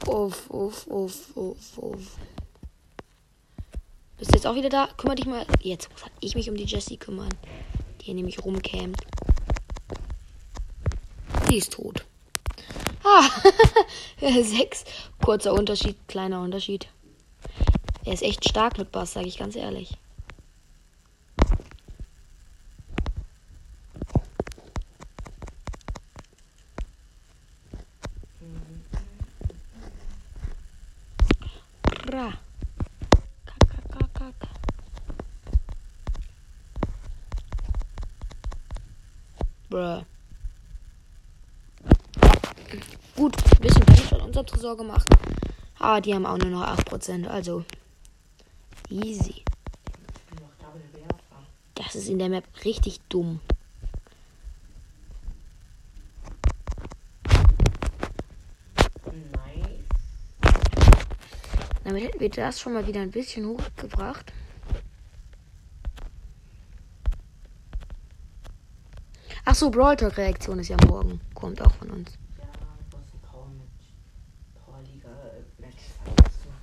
[0.07, 2.17] Uff, uff, uff, uff, uff.
[4.17, 4.89] Bist du jetzt auch wieder da?
[4.97, 5.45] Kümmer dich mal.
[5.61, 7.29] Jetzt muss ich mich um die Jessie kümmern.
[8.05, 9.01] Die hier nämlich rumcampt.
[11.49, 12.05] Die ist tot.
[13.03, 13.31] Ah,
[14.43, 14.85] sechs.
[15.23, 16.87] Kurzer Unterschied, kleiner Unterschied.
[18.05, 19.97] Er ist echt stark mit Bass, sage ich ganz ehrlich.
[32.13, 32.35] Ra.
[33.47, 34.49] Kack, kack, kack, kack.
[39.71, 40.05] Bruh.
[43.17, 45.07] Gut, ein bisschen Damage von unserem Tresor gemacht.
[45.79, 47.65] Aber die haben auch nur noch 8%, also
[48.89, 49.45] easy.
[51.75, 53.41] Das ist in der Map richtig dumm.
[61.85, 64.33] Damit hätten wir das schon mal wieder ein bisschen hochgebracht.
[69.45, 71.21] Ach so, Brawl Talk Reaktion ist ja morgen.
[71.35, 72.13] Kommt auch von uns.
[72.39, 72.47] Ja,
[72.91, 73.93] du hast ein Power Match.
[74.65, 75.11] Power Liga
[75.59, 75.83] Match.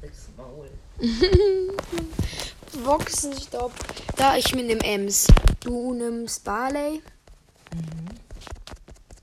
[0.01, 0.69] Halt's Maul.
[2.83, 3.73] Boxenstopp.
[4.15, 5.27] Da, ich mit dem Ems.
[5.61, 7.01] Du nimmst Barley.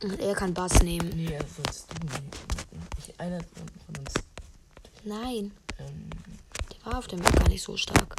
[0.03, 1.11] Und er kann Bass nehmen.
[1.15, 2.31] Nee, das sollst du nehmen.
[2.99, 4.15] Ich, einer von uns.
[5.05, 6.11] Nein, Ähm,
[6.73, 8.15] der war auf dem Weg gar nicht so stark.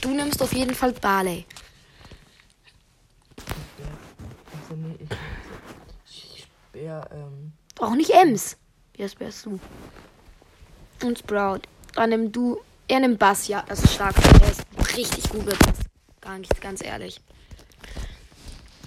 [0.00, 1.46] Du nimmst auf jeden Fall Barley.
[4.60, 5.08] Also, nee, ich.
[6.06, 7.52] Ich sperr, ähm.
[7.78, 8.56] Auch nicht Ems.
[8.96, 9.58] Wer wärst du?
[11.02, 11.60] Und Sprout.
[11.94, 12.60] Dann nimm du.
[12.88, 14.14] Er nimmt Bass, ja, das ist stark.
[14.40, 15.78] Er ist richtig gut mit Bass.
[16.20, 17.20] Gar nichts, ganz ehrlich.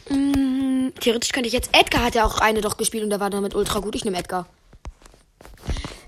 [0.09, 1.69] Mm, theoretisch könnte ich jetzt.
[1.73, 3.95] Edgar hat ja auch eine doch gespielt und der war damit ultra gut.
[3.95, 4.47] Ich nehme Edgar.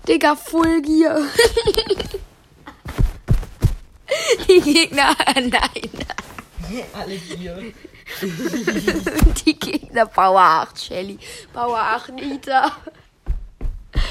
[0.06, 1.20] Digga, Full Gear.
[4.48, 5.14] Die Gegner.
[5.34, 5.90] Nein.
[6.92, 7.72] Alle hier.
[9.44, 11.18] Die Gegner Power 8 Shelly.
[11.52, 12.72] Power 8 Nita.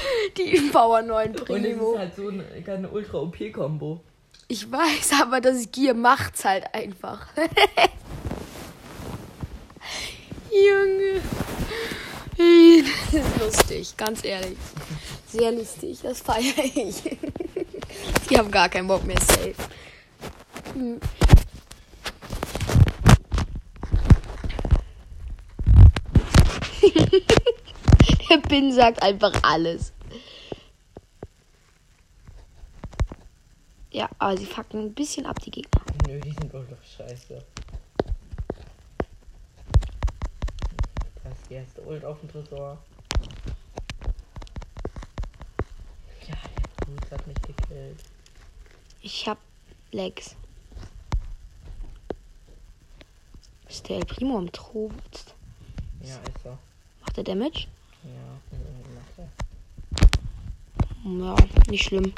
[0.36, 1.92] Die Power 9 Und es Primo.
[1.92, 4.00] ist halt so eine, eine Ultra-OP-Kombo.
[4.48, 7.26] Ich weiß, aber das Gier macht's halt einfach.
[10.50, 11.20] Junge.
[12.38, 14.56] Das ist lustig, ganz ehrlich.
[15.30, 17.02] Sehr lustig, das feiere ich.
[18.30, 19.54] Die haben gar keinen Bock mehr safe.
[20.74, 21.00] Hm.
[28.30, 29.92] Der Pin sagt einfach alles.
[33.90, 35.80] Ja, aber sie fucken ein bisschen ab, die Gegner.
[36.06, 37.42] Nö, die sind wohl doch scheiße.
[41.24, 42.78] Das ist die erste Ult auf dem Tresor.
[46.28, 48.02] Ja, der Bruce hat mich gekillt.
[49.00, 49.38] Ich hab
[49.90, 50.36] Legs.
[53.68, 55.34] Ist der El Primo am Trost?
[56.02, 56.58] Ja, ist so.
[57.00, 57.68] Macht er Damage?
[61.04, 61.36] Ja,
[61.68, 62.12] nicht schlimm.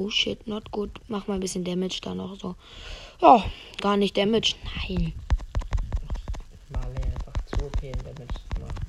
[0.00, 0.90] Oh shit, not good.
[1.08, 2.54] Mach mal ein bisschen Damage da noch so.
[3.20, 3.44] Ja,
[3.80, 4.54] gar nicht Damage.
[4.64, 5.12] Nein.
[6.70, 8.86] Marley einfach zu OP in Damage zu machen.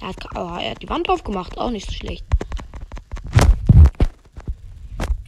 [0.00, 1.58] Er hat, oh, er hat die Wand aufgemacht.
[1.58, 2.24] Auch nicht so schlecht.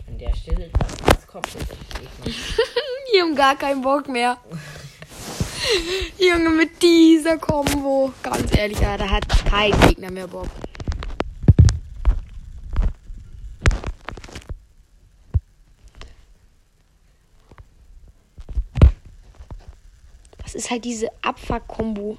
[0.07, 0.71] An der Stelle
[1.05, 1.67] das komplett
[2.25, 2.35] ich
[3.13, 4.39] Die haben gar keinen Bock mehr.
[6.19, 8.13] Junge, mit dieser Combo.
[8.23, 10.49] Ganz ehrlich, da hat kein Gegner mehr Bock.
[20.43, 22.17] Das ist halt diese Abfuck-Kombo.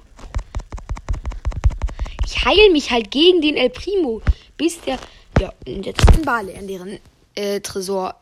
[2.26, 4.22] Ich heil mich halt gegen den El Primo,
[4.56, 4.98] bis der.
[5.40, 7.00] Ja, und jetzt ist ein Bale an deren
[7.34, 8.14] äh, Tresor.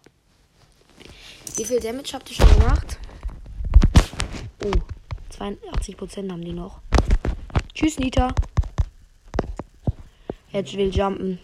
[1.57, 2.98] Wie viel Damage habt ihr schon gemacht?
[4.64, 4.70] Oh,
[5.38, 6.81] 82% haben die noch.
[7.75, 8.35] Tschüss, Nita.
[10.51, 11.38] Jetzt will jumpen.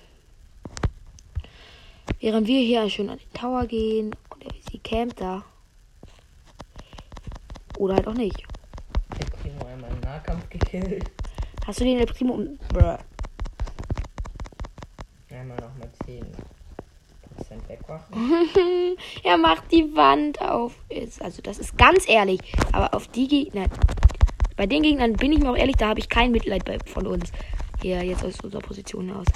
[2.20, 5.44] Während wir hier schön an den Tower gehen und er sie campt da.
[7.78, 8.42] Oder halt auch nicht.
[9.18, 11.10] Der Primo einmal im Nahkampf gekillt.
[11.66, 12.36] Hast du den El Primo.
[12.72, 12.98] Bruh.
[15.30, 16.24] Einmal noch mal 10%
[17.68, 18.14] wegmachen.
[19.22, 20.74] er macht die Wand auf.
[21.20, 22.40] Also, das ist ganz ehrlich.
[22.72, 23.66] Aber auf die Gegner.
[24.56, 27.06] Bei den Gegnern bin ich mir auch ehrlich, da habe ich kein Mitleid bei, von
[27.06, 27.30] uns.
[27.80, 29.26] Hier, jetzt aus unserer Position aus.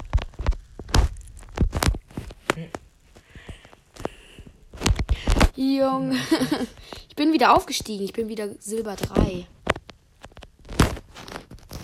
[5.55, 6.19] Junge.
[7.09, 8.03] Ich bin wieder aufgestiegen.
[8.05, 9.45] Ich bin wieder Silber 3.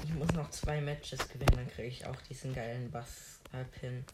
[0.03, 4.05] Ich muss noch zwei Matches gewinnen, dann kriege ich auch diesen geilen Bass-Pin.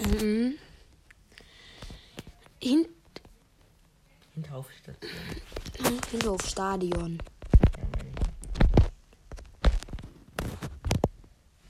[0.00, 0.54] Mhm.
[2.60, 2.86] Hin
[4.34, 5.10] Hinterhofstation.
[6.10, 7.18] Hinterhof Stadion.
[7.76, 7.82] Ja.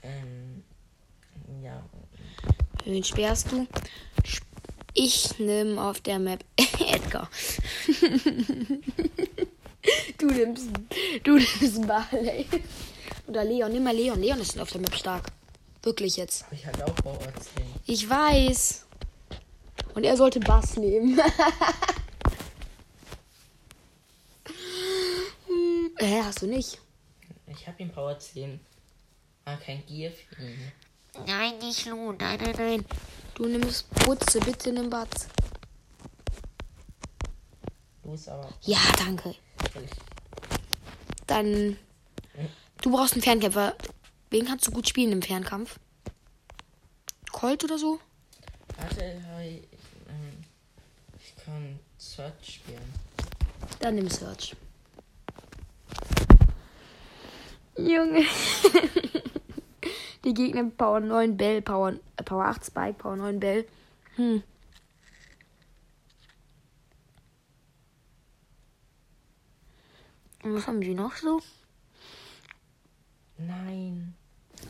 [0.03, 0.63] Ähm.
[1.63, 1.83] Ja.
[2.83, 3.67] Wen sperrst du?
[4.93, 7.29] Ich nehme auf der Map Edgar.
[10.17, 10.67] du nimmst,
[11.23, 12.45] du nimmst Barley.
[13.27, 13.71] Oder Leon.
[13.71, 14.19] Nimm mal Leon.
[14.19, 15.31] Leon ist auf der Map stark.
[15.83, 16.43] Wirklich jetzt.
[16.51, 17.31] Ich halt auch Bauer 10.
[17.85, 18.86] Ich weiß.
[19.97, 21.19] Und er sollte Bass nehmen.
[25.97, 26.79] Hä, hast du nicht?
[27.47, 28.59] Ich hab den Power 10.
[29.45, 30.71] Ah, kein Gear für ihn.
[31.25, 32.11] Nein, nicht Lu.
[32.11, 32.85] Nein, nein, nein.
[33.33, 35.29] Du nimmst Putze, bitte nimm Batz.
[38.03, 38.53] Du ist aber.
[38.61, 39.33] Ja, danke.
[41.25, 41.75] Dann.
[42.83, 43.75] Du brauchst einen Fernkämpfer.
[44.29, 45.79] Wen kannst du gut spielen im Fernkampf?
[47.31, 47.99] Colt oder so?
[48.79, 49.63] Warte, Harry.
[49.71, 49.79] Ich,
[50.09, 50.43] ähm,
[51.19, 52.93] ich kann Search spielen.
[53.79, 54.55] Dann nimm Search.
[57.77, 58.25] Junge.
[60.25, 63.65] Die Gegner Power 9 Bell, Power, äh, Power 8 Spike, Power 9 Bell.
[64.17, 64.43] Hm.
[70.43, 71.39] Und was haben die noch so?
[73.37, 74.15] Nein.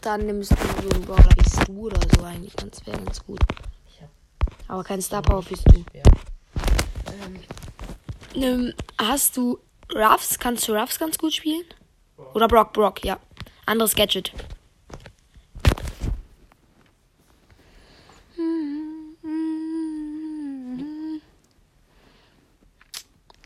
[0.02, 2.54] Dann nimmst du so einen Brawler wie Stu oder so eigentlich.
[2.56, 3.40] Das wäre ganz gut.
[3.88, 4.10] Ich hab
[4.68, 5.84] Aber kein Star Power für Stu.
[5.90, 6.04] schwer.
[8.36, 9.60] Ähm, hast du
[9.94, 10.38] Ruffs?
[10.40, 11.64] Kannst du Ruffs ganz gut spielen?
[12.34, 13.20] Oder Brock, Brock, ja.
[13.66, 14.32] Anderes Gadget.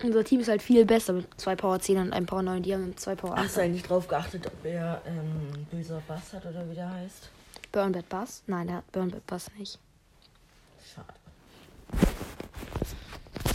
[0.04, 2.64] Unser Team ist halt viel besser mit zwei Power 10 und einem Power 9.
[2.64, 3.44] Die haben zwei Power 8.
[3.44, 7.30] hast du eigentlich drauf geachtet, ob er ähm, böser Bass hat oder wie der heißt?
[7.72, 8.44] Burn Bad Bass?
[8.48, 9.78] Nein, der hat Burn Bad Bass nicht.
[10.94, 11.14] Schade.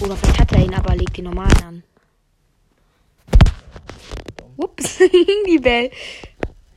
[0.07, 1.83] Oder vielleicht hat er ihn, aber legt den normalen an.
[4.57, 4.99] Ups,
[5.49, 5.91] die Bell.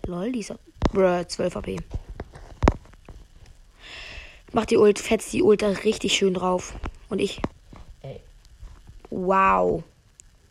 [0.08, 0.58] Lol, die ist auf-
[0.92, 1.76] Bruh, 12 AP.
[4.52, 6.74] Mach die Ult, fetzt die Ult da richtig schön drauf.
[7.10, 7.40] Und ich.
[8.02, 8.20] Ey,
[9.12, 9.84] Wow.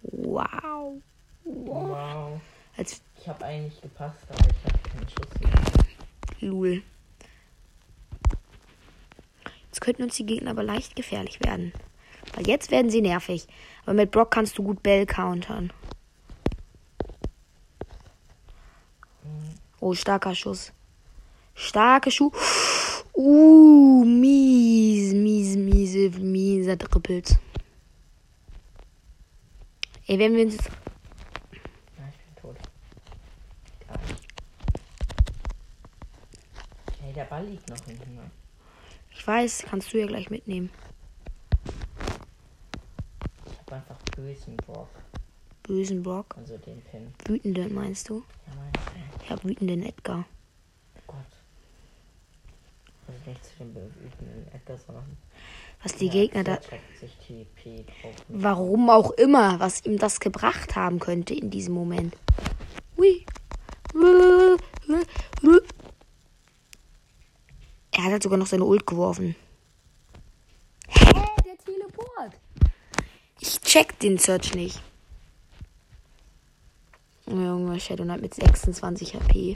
[0.03, 0.93] Wow.
[1.45, 2.41] wow.
[2.77, 6.49] Als Ich habe eigentlich gepasst, aber ich habe keinen Schuss mehr.
[6.49, 6.83] Lul.
[9.67, 11.73] Jetzt könnten uns die Gegner aber leicht gefährlich werden.
[12.35, 13.47] Weil jetzt werden sie nervig.
[13.85, 15.73] Aber mit Brock kannst du gut Bell countern.
[19.81, 20.73] Oh, starker Schuss.
[21.55, 22.33] Starker Schuh.
[23.15, 27.39] Uh, mies, mies, miese, mieser Trippelt.
[30.07, 30.71] Ey, wenn wir uns jetzt
[31.99, 32.57] Ja, ich bin tot.
[37.01, 38.19] Hey, der Ball liegt noch hinten.
[39.11, 40.71] Ich weiß, kannst du ja gleich mitnehmen.
[43.69, 44.89] Habe einfach bösen Brock.
[45.63, 46.35] Bösen Brock.
[46.39, 47.13] Also den Pin.
[47.27, 48.25] Wütenden meinst du?
[48.47, 48.83] Ja, mein Gott.
[49.23, 50.25] Ich hab wütenden Edgar.
[53.07, 55.17] Also nicht zu den wütenden Edgar, sondern.
[55.83, 56.59] Was die Ja, Gegner da.
[58.29, 62.17] Warum auch immer, was ihm das gebracht haben könnte in diesem Moment.
[62.97, 63.25] Ui.
[67.93, 69.37] Er hat halt sogar noch seine Ult geworfen.
[70.89, 71.13] Hä?
[71.45, 72.41] Der Teleport.
[73.41, 74.81] Ich check den Search nicht.
[77.27, 79.55] Junge, Shadow Knight mit 26 HP.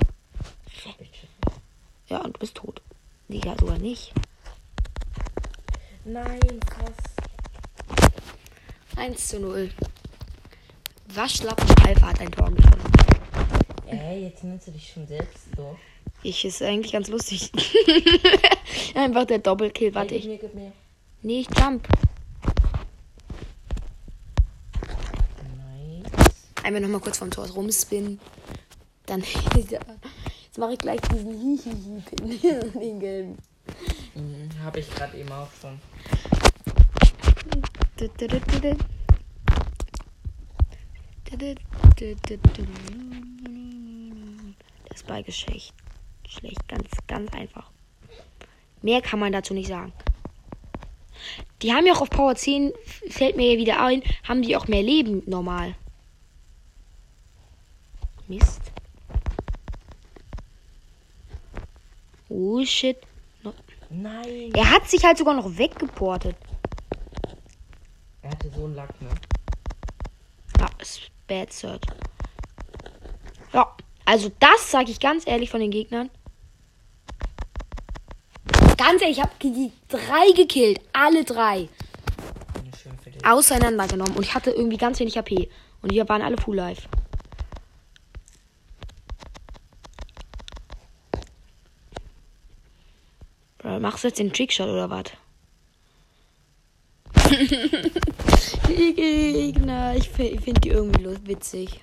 [2.09, 2.83] Ja, und du bist tot.
[3.29, 4.13] Digga, sogar nicht.
[6.05, 6.97] Nein, krass.
[8.97, 9.71] 1 zu 0.
[11.15, 12.93] Waschlappen Alpha hat ein Tor geschossen.
[13.87, 15.77] Ey, jetzt nimmst du dich schon selbst so.
[16.23, 17.51] Ich ist eigentlich ganz lustig.
[18.95, 19.95] Einfach der Doppelkill.
[19.95, 20.23] Warte, ich.
[20.23, 20.73] gib mir, gib mir.
[21.23, 21.87] Nee, ich jump.
[25.57, 26.52] Nice.
[26.63, 28.19] Einmal nochmal kurz vom Tor rumspinnen.
[29.07, 29.21] Dann.
[29.55, 32.73] Jetzt mache ich gleich diesen Hihihi-Pin.
[32.81, 33.39] Den gelben.
[34.15, 35.81] Mhm, habe ich gerade eben auch schon.
[37.97, 38.11] Das
[45.27, 45.73] ist schlecht.
[46.29, 47.71] Schlecht, ganz, ganz einfach.
[48.83, 49.95] Mehr kann man dazu nicht sagen.
[51.63, 52.73] Die haben ja auch auf Power 10,
[53.09, 55.77] fällt mir ja wieder ein, haben die auch mehr Leben normal.
[58.29, 58.61] Mist.
[62.29, 62.99] Oh shit.
[63.43, 63.55] No-
[63.91, 64.53] Nein.
[64.55, 66.37] Er hat sich halt sogar noch weggeportet.
[68.23, 69.09] Er hatte so einen Lack, ne?
[70.59, 71.81] Ja, ist Bad Search.
[73.53, 76.09] Ja, also das sage ich ganz ehrlich von den Gegnern.
[78.79, 80.81] Ganz ehrlich, ich habe die drei gekillt.
[80.93, 81.69] Alle drei.
[83.25, 84.17] Auseinandergenommen.
[84.17, 85.49] Und ich hatte irgendwie ganz wenig HP.
[85.83, 86.89] Und die waren alle Full Life.
[93.83, 95.07] Machst du jetzt den Trickshot oder was?
[98.69, 99.97] die Gegner.
[99.97, 101.83] Ich finde find die irgendwie witzig.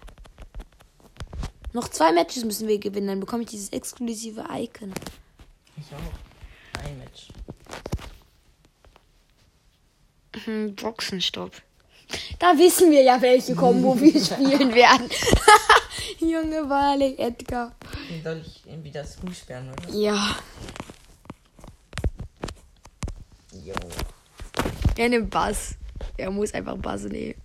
[1.74, 4.94] Noch zwei Matches müssen wir gewinnen, dann bekomme ich dieses exklusive Icon.
[5.76, 6.86] Ich auch.
[6.86, 7.28] Ein Match.
[10.46, 11.52] Hm, Boxenstopp.
[12.40, 15.10] Da wissen wir ja, welche Combo wir spielen werden.
[16.20, 17.74] Junge Barley, Edgar.
[18.24, 19.94] Soll ich ihn wieder zusperren, oder?
[19.94, 20.38] Ja.
[23.66, 23.74] Jo.
[25.00, 25.76] Er nimmt Bass.
[26.18, 27.42] Er muss einfach Bass nehmen.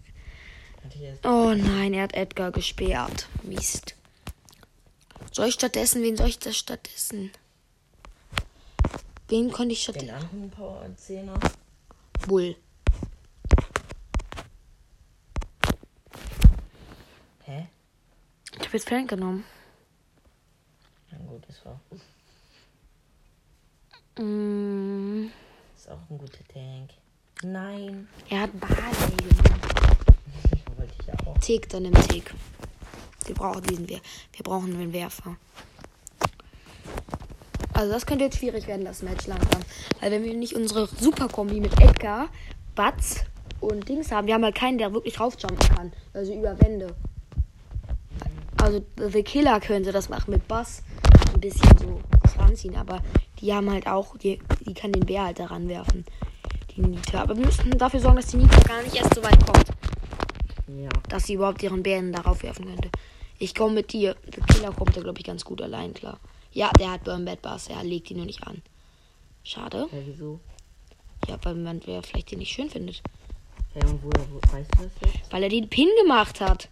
[1.22, 3.28] Oh nein, er hat Edgar gesperrt.
[3.44, 3.94] Mist.
[5.30, 7.30] Soll ich stattdessen, wen soll ich das stattdessen?
[9.28, 10.14] Wen konnte ich den stattdessen?
[10.16, 11.38] anderen Power Zehner.
[12.26, 12.56] Bull.
[17.44, 17.68] Hä?
[18.58, 19.44] Ich habe jetzt Frank genommen.
[21.12, 21.80] Na gut, das war.
[24.18, 25.30] Mm,
[25.76, 26.90] Ist auch ein guter Tank.
[27.42, 28.08] Nein.
[28.30, 29.60] er hat Barley genommen.
[30.76, 31.38] Wollte ich ja auch.
[31.38, 32.32] Tick, dann nimm Tick.
[33.26, 34.00] Wir brauchen diesen Wer
[34.32, 35.36] Wir brauchen einen Werfer.
[37.72, 39.62] Also das könnte jetzt schwierig werden, das Match langsam.
[40.00, 42.28] Weil wenn wir nicht unsere Superkombi mit Edgar,
[42.74, 43.24] Batz
[43.60, 45.92] und Dings haben, wir haben halt keinen, der wirklich raufjumpen kann.
[46.12, 46.94] Also über Wände.
[48.62, 50.82] Also The Killer könnte das machen mit Bass.
[51.34, 52.00] Ein bisschen so
[52.38, 53.02] ranziehen, aber
[53.40, 56.04] die haben halt auch, die, die kann den Bär halt daran werfen.
[56.76, 57.22] Die Nita.
[57.22, 59.68] Aber wir müssen dafür sorgen, dass die Nita gar nicht erst so weit kommt
[60.68, 60.88] Ja.
[61.08, 62.90] dass sie überhaupt ihren Bären darauf werfen könnte.
[63.38, 64.14] Ich komme mit dir.
[64.26, 66.18] Der Killer kommt da, glaube ich, ganz gut allein klar.
[66.52, 67.68] Ja, der hat Burn Bad Bass.
[67.68, 68.62] Er legt ihn nur nicht an.
[69.42, 69.88] Schade.
[69.90, 70.40] Hä, wieso?
[71.28, 73.02] Ja, weil man wer vielleicht den nicht schön findet.
[73.74, 75.32] Hä, und woher wo, weißt du das jetzt?
[75.32, 76.68] Weil er den Pin gemacht hat.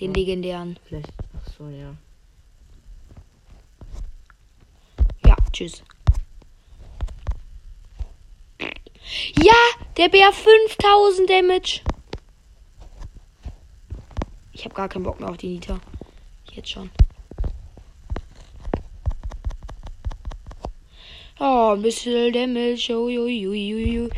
[0.00, 0.78] Den legendären.
[0.84, 1.12] Vielleicht.
[1.36, 1.94] Ach so, ja.
[5.24, 5.82] Ja, tschüss.
[9.40, 9.54] Ja,
[9.96, 11.80] der Bär 5000 Damage.
[14.52, 15.80] Ich habe gar keinen Bock mehr auf die Nita.
[16.52, 16.90] Jetzt schon.
[21.40, 22.90] Oh, ein bisschen Damage.
[22.90, 24.10] Ui, ui, ui, ui, ui.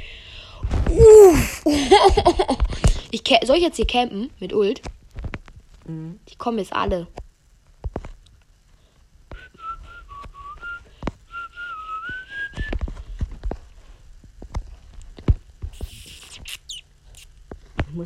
[0.91, 1.65] Uff.
[3.15, 4.83] Ich soll ich jetzt hier campen mit Ult?
[5.87, 6.19] Mhm.
[6.29, 7.07] Die kommen jetzt alle.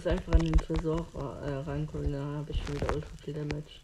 [0.09, 3.80] Einfach an den Tresor äh, reinkommen, dann habe ich schon wieder ultra viel Damage.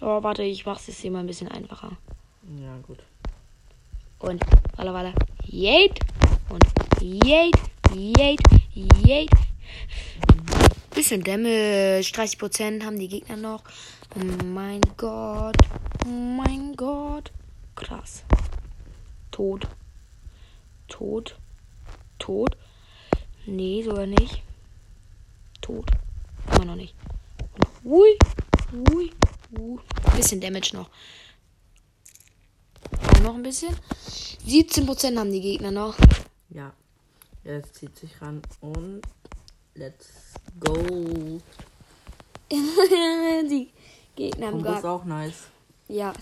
[0.00, 1.96] Oh, warte, ich mach's jetzt hier mal ein bisschen einfacher.
[2.60, 2.98] Ja, gut.
[4.18, 4.42] Und
[4.76, 5.12] walla walla.
[5.44, 6.00] Yate.
[6.48, 6.64] Und
[7.00, 7.58] Yate.
[7.94, 8.60] Yate.
[8.74, 9.36] Yate.
[10.94, 12.10] Bisschen Damage.
[12.14, 13.62] 30% haben die Gegner noch.
[14.14, 15.56] Oh mein Gott.
[16.04, 17.32] Oh mein Gott.
[17.74, 18.24] Krass.
[19.30, 19.66] Tot.
[20.88, 21.36] Tot.
[22.18, 22.56] Tot.
[23.44, 24.42] Nee, sogar nicht.
[25.60, 25.90] Tot.
[26.54, 26.94] Immer noch nicht.
[27.54, 28.18] Und hui.
[28.72, 29.12] Hui.
[29.56, 29.78] Hui.
[30.16, 30.90] Bisschen Damage noch.
[33.14, 33.74] Auch noch ein bisschen.
[34.46, 35.96] 17% haben die Gegner noch.
[36.50, 36.72] Ja.
[37.44, 39.02] Jetzt zieht sich ran und
[39.74, 40.74] let's go.
[42.50, 43.70] die
[44.16, 44.92] Gegner haben Kombo ist gar.
[44.92, 45.48] auch nice.
[45.88, 46.12] Ja.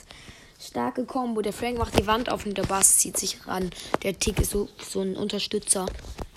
[0.60, 1.42] Starke Combo.
[1.42, 3.70] Der Frank macht die Wand auf und der Bass zieht sich ran.
[4.02, 5.86] Der Tick ist so, so ein Unterstützer.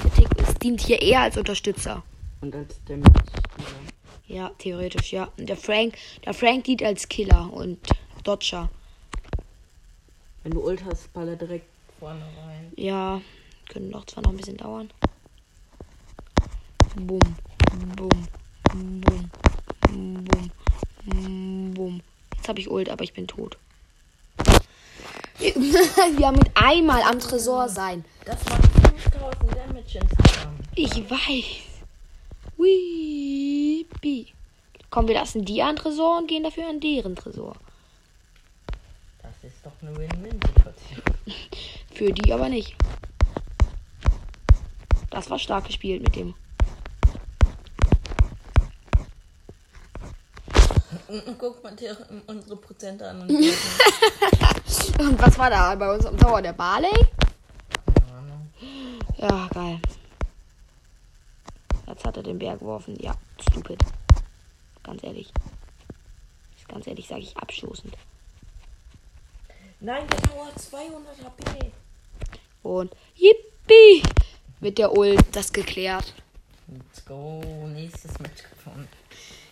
[0.04, 2.04] Der Tick ist, dient hier eher als Unterstützer.
[2.42, 3.24] Und als Damage.
[4.28, 5.32] Ja, theoretisch, ja.
[5.38, 7.80] Und der Frank, der Frank dient als Killer und
[8.24, 8.70] Dodger.
[10.44, 11.66] Wenn du Ult hast, baller direkt
[12.00, 12.72] vorne rein.
[12.76, 13.22] Ja,
[13.70, 14.90] können doch zwar noch ein bisschen dauern.
[16.96, 17.20] Bum,
[17.96, 18.22] bum,
[18.72, 19.02] bum,
[21.06, 22.02] bum, bum.
[22.36, 23.58] Jetzt habe ich Ult, aber ich bin tot.
[25.40, 28.04] Wir haben mit einmal am Tresor sein.
[28.26, 28.64] Das macht
[29.12, 30.60] 5000 Damage insgesamt.
[30.76, 31.77] Ich weiß.
[32.58, 34.34] Weepi.
[34.90, 37.56] Komm, wir lassen die an Tresor und gehen dafür an deren Tresor.
[39.22, 41.02] Das ist doch eine Win-Win-Situation.
[41.94, 42.76] Für die aber nicht.
[45.10, 46.34] Das war stark gespielt mit dem.
[51.38, 51.96] Guck mal dir
[52.28, 53.22] unsere Prozente an.
[53.22, 53.30] Und
[55.00, 56.42] Und was war da bei uns am Tower?
[56.42, 56.92] Der Barley?
[59.18, 59.80] Ja, geil.
[61.98, 62.96] Jetzt hat er den Bär geworfen.
[63.02, 63.80] Ja, stupid.
[64.84, 65.34] Ganz ehrlich.
[66.68, 67.98] Ganz ehrlich sage ich abstoßend.
[69.80, 71.72] Nein, hat 200 HP.
[72.62, 74.04] Und yippie!
[74.60, 76.14] Mit der Ult das geklärt.
[76.68, 77.42] Let's go.
[77.74, 78.88] Nächstes Match gewonnen.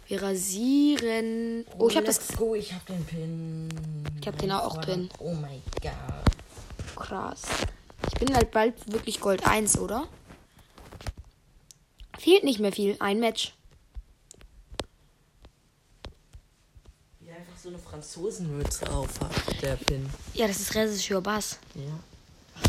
[0.07, 1.65] Wir rasieren.
[1.79, 2.53] Oh, ich habe das go.
[2.53, 3.69] Ich hab den Pin.
[4.21, 5.09] Ich hab den auch Pin.
[5.17, 6.95] Oh mein Gott.
[6.95, 7.41] krass.
[8.07, 10.07] Ich bin halt bald wirklich Gold 1, oder?
[12.17, 12.95] Fehlt nicht mehr viel.
[12.99, 13.53] Ein Match.
[17.25, 19.09] Er einfach so eine Franzosenmütze auf
[19.61, 20.09] der Pin.
[20.33, 21.59] Ja, das ist Regisseur Bass.
[21.75, 21.81] Ja.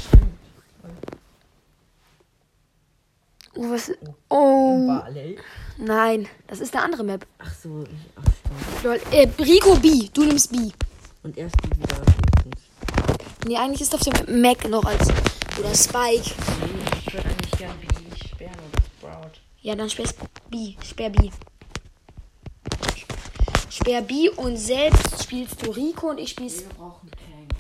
[0.01, 0.37] Stimmt.
[3.55, 3.91] Oh, was?
[4.29, 4.87] Oh.
[4.87, 5.39] Barley.
[5.79, 7.27] Nein, das ist eine andere Map.
[7.39, 8.85] Ach so, ich, ach stimmt.
[8.85, 10.71] Lol, äh, Rico B, du nimmst B.
[11.23, 12.03] Und erst die wieder.
[13.47, 15.09] Nee, eigentlich ist auf dem Mac noch als.
[15.59, 16.31] Oder Spike.
[16.61, 17.96] Nee, ich würde eigentlich gern wie sperren oder Sprout.
[19.67, 20.07] Ja, dann sperr
[20.49, 20.77] B.
[20.81, 21.29] Sperr B.
[23.69, 26.61] Sperr B und selbst spielst du Rico und ich spiel's.
[26.61, 27.51] Wir brauchen Tank.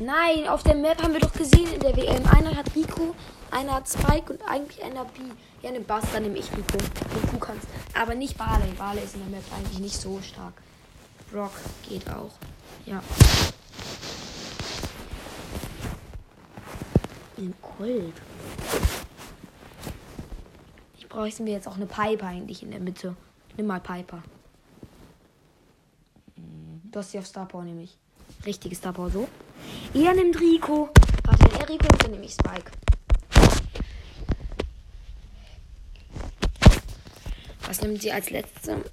[0.00, 2.24] Nein, auf der Map haben wir doch gesehen in der WM.
[2.28, 3.14] Einer hat Rico,
[3.50, 5.20] einer hat Spike und eigentlich einer B.
[5.60, 6.78] Ja, nimm Bass, dann nehme ich Rico.
[6.78, 7.66] Und du kannst.
[7.92, 8.70] Aber nicht Barley.
[8.78, 10.54] Barley ist in der Map eigentlich nicht so stark.
[11.30, 11.52] Brock
[11.86, 12.32] geht auch.
[12.86, 13.02] Ja.
[17.36, 18.14] In Gold.
[21.10, 23.14] Bräuchten wir jetzt auch eine Piper eigentlich in der Mitte.
[23.56, 24.22] Nimm mal Piper.
[26.36, 27.98] Du hast sie auf Star Power nämlich.
[28.46, 29.28] Richtige Star Power so.
[29.92, 30.88] Er nimmt Rico.
[31.24, 32.70] Warte, wenn er Rico nimmt, dann nehme ich Spike.
[37.66, 38.84] Was nimmt sie als letzte?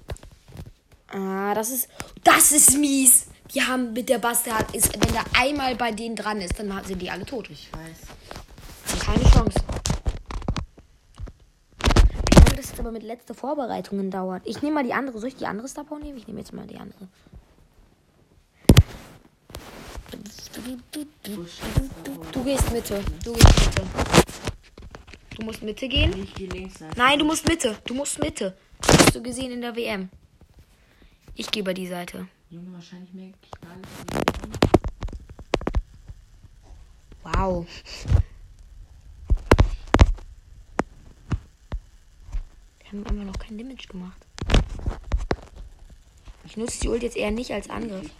[1.08, 1.88] Ah, das ist.
[2.22, 3.26] Das ist mies.
[3.54, 7.00] Die haben mit der Bastard ist, wenn der einmal bei denen dran ist, dann sind
[7.00, 7.48] die alle tot.
[7.50, 9.00] Ich weiß.
[9.00, 9.58] Keine Chance.
[12.30, 14.42] Wie lange das jetzt aber mit letzte Vorbereitungen dauert.
[14.46, 15.18] Ich nehme mal die andere.
[15.18, 16.16] Soll ich die andere Star Power nehmen?
[16.18, 17.08] Ich nehme jetzt mal die andere.
[20.52, 21.06] Du, gehst Mitte.
[22.32, 23.04] Du gehst Mitte.
[25.36, 26.10] Du musst Mitte gehen.
[26.10, 26.80] Nicht.
[26.96, 27.76] Nein, du musst Mitte.
[27.84, 28.56] Du musst Mitte.
[28.80, 30.08] Das hast du gesehen in der WM.
[31.34, 32.26] Ich gehe bei die Seite.
[32.50, 33.76] Junge, wahrscheinlich mehr Knall.
[37.22, 37.66] als Wow.
[42.90, 44.26] Wir haben einfach noch kein Damage gemacht.
[46.46, 48.10] Ich nutze die Ult jetzt eher nicht als Angriff.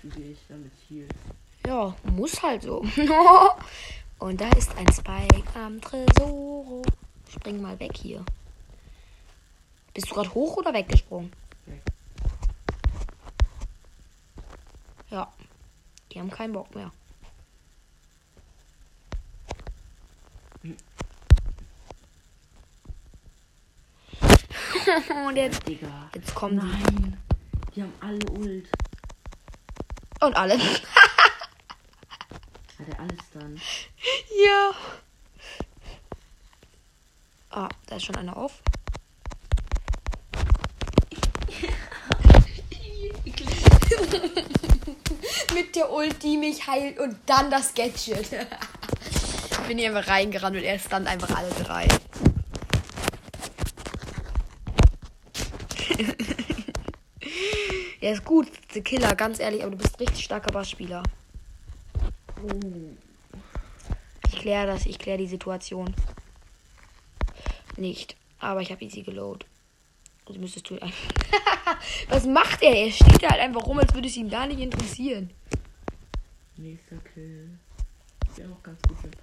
[1.66, 2.84] Ja, muss halt so.
[4.18, 6.82] Und da ist ein Spike am Tresoro.
[7.30, 8.22] Spring mal weg hier.
[9.94, 11.32] Bist du gerade hoch oder weggesprungen?
[11.64, 11.82] Weg.
[15.10, 15.32] Ja.
[16.12, 16.92] Die haben keinen Bock mehr.
[25.26, 26.10] Und jetzt, Digga.
[26.14, 26.66] jetzt kommen die.
[26.66, 27.18] Nein.
[27.74, 28.68] Die haben alle Ult.
[30.20, 30.58] Und alle.
[30.58, 30.82] Hat
[32.88, 33.60] er alles dann?
[34.44, 34.70] Ja.
[37.50, 38.62] Ah, da ist schon einer auf.
[45.54, 48.30] Mit der Ult, die mich heilt und dann das Gadget.
[49.66, 51.88] Bin hier einfach reingerannt und er stand einfach alle drei.
[58.08, 61.02] Er ist gut, der Killer, ganz ehrlich, aber du bist richtig starker Bassspieler.
[64.32, 65.94] Ich kläre das, ich kläre die Situation.
[67.76, 68.16] Nicht.
[68.38, 69.44] Aber ich habe easy geload.
[70.24, 70.78] Also müsstest du.
[72.08, 72.74] Was macht er?
[72.74, 75.28] Er steht da halt einfach rum, als würde es ihn gar nicht interessieren.
[76.56, 77.50] Nächster Kill.
[78.24, 79.16] Ich bin auch ganz gut mit.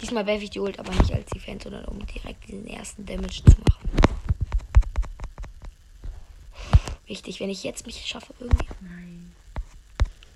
[0.00, 3.42] Diesmal werfe ich die Ult aber nicht als Defense, sondern um direkt diesen ersten Damage
[3.44, 4.13] zu machen.
[7.06, 8.66] Wichtig, wenn ich jetzt mich schaffe irgendwie.
[8.80, 9.32] Nein.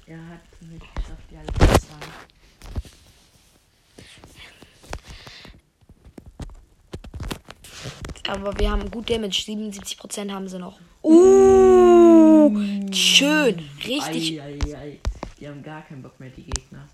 [0.06, 2.12] Er hat nicht geschafft, die alle zu sagen.
[8.28, 9.42] Aber wir haben gut Damage.
[9.46, 10.78] 77% haben sie noch.
[11.02, 12.50] Uh,
[12.92, 13.66] schön.
[13.86, 14.40] Richtig.
[14.40, 14.98] Ei, ei, ei.
[15.40, 16.88] Die haben gar keinen Bock mehr, die Gegner.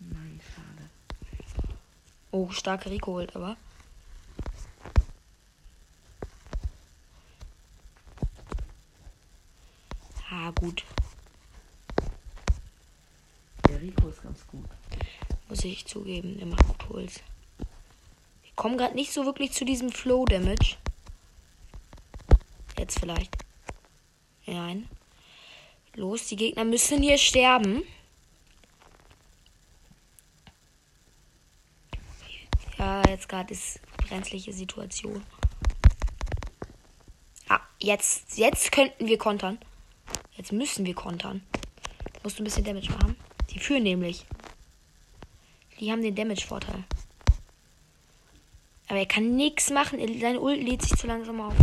[0.00, 0.90] Nein, schade.
[2.50, 3.56] Oh, starke Rico holt aber.
[10.32, 10.84] Ah, gut.
[13.68, 14.68] Der Rico ist ganz gut.
[15.48, 16.38] Muss ich zugeben.
[16.38, 17.20] Der macht gut Holz.
[18.42, 20.76] Wir kommen gerade nicht so wirklich zu diesem Flow-Damage.
[22.76, 23.36] Jetzt vielleicht.
[24.46, 24.88] Nein.
[25.94, 27.84] Los, die Gegner müssen hier sterben.
[32.80, 35.24] Ja, jetzt gerade ist brenzliche Situation.
[37.48, 39.58] Ah, jetzt, jetzt könnten wir kontern.
[40.36, 41.42] Jetzt müssen wir kontern.
[42.22, 43.16] Musst du ein bisschen Damage machen.
[43.50, 44.26] Die führen nämlich.
[45.78, 46.84] Die haben den Damage-Vorteil.
[48.88, 50.00] Aber er kann nichts machen.
[50.20, 51.54] Seine Ult lädt sich zu langsam auf.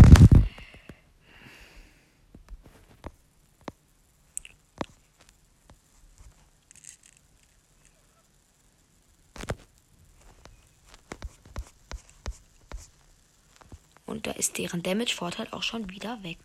[14.47, 16.37] Ist deren Damage-Vorteil auch schon wieder weg.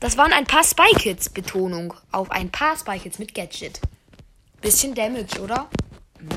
[0.00, 1.92] Das waren ein paar Spy Kids, Betonung.
[2.10, 3.80] Auf ein paar Spy Kids mit Gadget.
[4.62, 5.68] Bisschen Damage, oder?
[6.20, 6.36] Ja.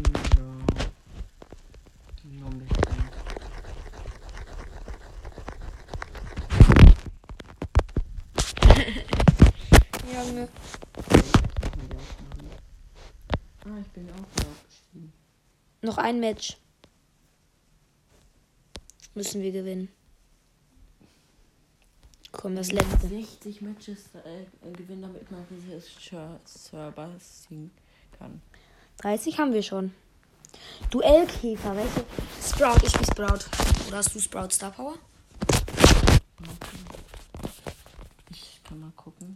[10.14, 10.50] Junge.
[13.64, 14.26] Ah, ich bin auch.
[15.82, 16.58] Noch ein Match.
[19.14, 19.90] Müssen wir gewinnen.
[22.32, 23.08] Komm, das letzte.
[23.08, 25.92] 60 Matches äh, gewinnen, damit man dieses
[26.46, 27.72] Server ziehen
[28.18, 28.42] kann.
[28.98, 29.94] 30 haben wir schon.
[30.90, 32.06] Duellkäfer, welche?
[32.42, 33.46] Sprout, ich bin Sprout.
[33.88, 34.96] Oder hast du Sprout Star Power?
[38.30, 39.36] Ich kann mal gucken.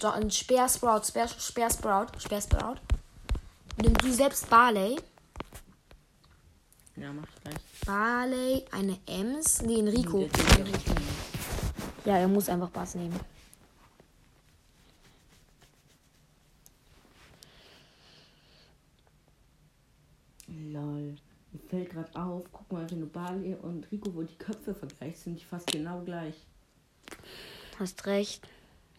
[0.00, 2.76] So, ein Speer Sprout, Speer, Speer Sprout, Speer Sprout.
[3.82, 4.96] Nimm du selbst Barley.
[6.96, 7.54] Ja, mach ich gleich.
[7.84, 9.62] Barley, eine Ems.
[9.62, 10.20] Nee, ein Rico.
[10.20, 10.74] Der- der- der-
[12.04, 13.18] Ja, er muss einfach Bass nehmen.
[20.48, 21.16] Lol.
[21.52, 25.24] Mir fällt gerade auf, guck mal, wenn du Bali und Rico, wo die Köpfe vergleichst,
[25.24, 26.34] sind die fast genau gleich.
[27.78, 28.46] Hast recht.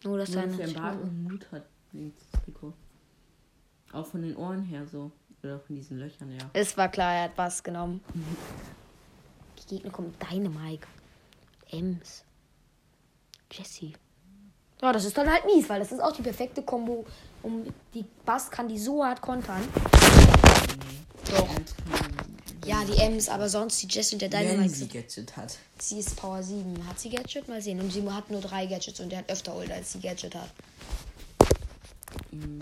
[0.04, 2.72] Nur, dass er einen Bart und Hut hat, links Rico.
[3.92, 5.10] Auch von den Ohren her so.
[5.42, 6.50] Oder von diesen Löchern, ja.
[6.52, 8.02] Es war klar, er hat Bass genommen.
[9.62, 10.86] Die Gegner kommen Dynamike.
[11.70, 12.24] Ems.
[13.52, 13.92] Jesse.
[14.82, 17.04] Ja, das ist dann halt mies, weil das ist auch die perfekte Kombo.
[17.42, 17.64] Um
[17.94, 19.62] die Bass kann die so hart kontern.
[21.30, 21.48] Doch.
[21.48, 22.16] Eins kann-
[22.64, 24.68] Ja, die Ems, aber sonst die Jessie und der Wenn Dynamite.
[24.70, 25.56] sie sind- Gadget hat.
[25.78, 26.86] Sie ist Power 7.
[26.88, 27.48] Hat sie Gadget?
[27.48, 27.80] Mal sehen.
[27.80, 30.50] Und sie hat nur drei Gadgets und der hat öfter Ult, als sie Gadget hat.
[32.30, 32.60] Mhm.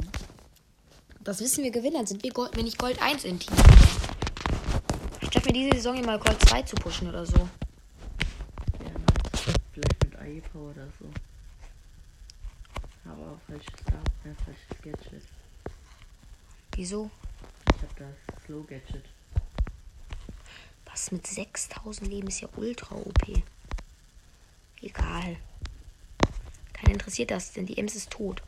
[1.26, 1.96] Das wissen wir gewinnen.
[1.96, 3.52] Dann sind wir Gold, wenn nicht Gold 1 im Team.
[5.20, 7.36] Ich schaffe mir diese Saison hier mal Gold 2 zu pushen oder so.
[8.78, 9.58] Ja, nice.
[9.72, 11.10] Vielleicht mit Aipa oder so.
[13.04, 15.22] Aber auch falsches äh, falsches Gadget.
[16.76, 17.10] Wieso?
[17.74, 19.04] Ich hab das Slow Gadget.
[20.84, 23.42] Was mit 6000 Leben ist ja ultra OP.
[24.80, 25.36] Egal.
[26.72, 28.42] Keinen interessiert das, denn die Ems ist tot.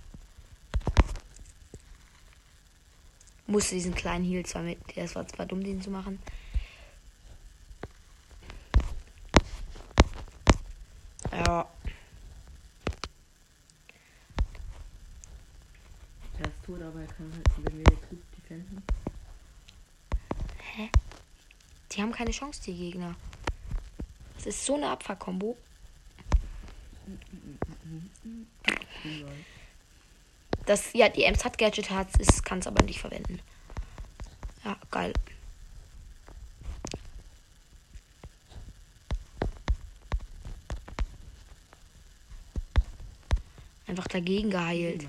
[3.49, 4.79] Musste diesen kleinen Heal zwar mit.
[4.95, 6.21] Das war zwar dumm, den zu machen.
[11.33, 11.67] Ja.
[16.39, 18.83] Er ist tot, aber er kann halt, wenn wir jetzt gut defenden.
[21.91, 23.17] Die haben keine Chance, die Gegner.
[24.37, 25.57] Das ist so eine Abfahrkombo.
[30.69, 33.41] Das, ja, die Ems hat Gadget, kann es aber nicht verwenden.
[34.67, 35.15] Ja, geil.
[43.87, 45.07] Einfach dagegen geheilt.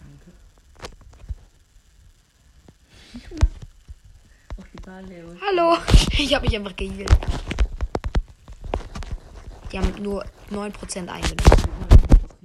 [0.00, 0.32] Danke.
[5.46, 5.76] Hallo,
[6.16, 7.14] ich habe mich einfach geheilt.
[9.70, 11.61] Die haben nur 9% eingenommen.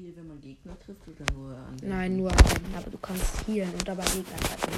[0.07, 3.73] Hier, wenn man Gegner trifft oder nur an Nein, nur einen, aber du kannst healen
[3.73, 4.71] und dabei Gegner treffen.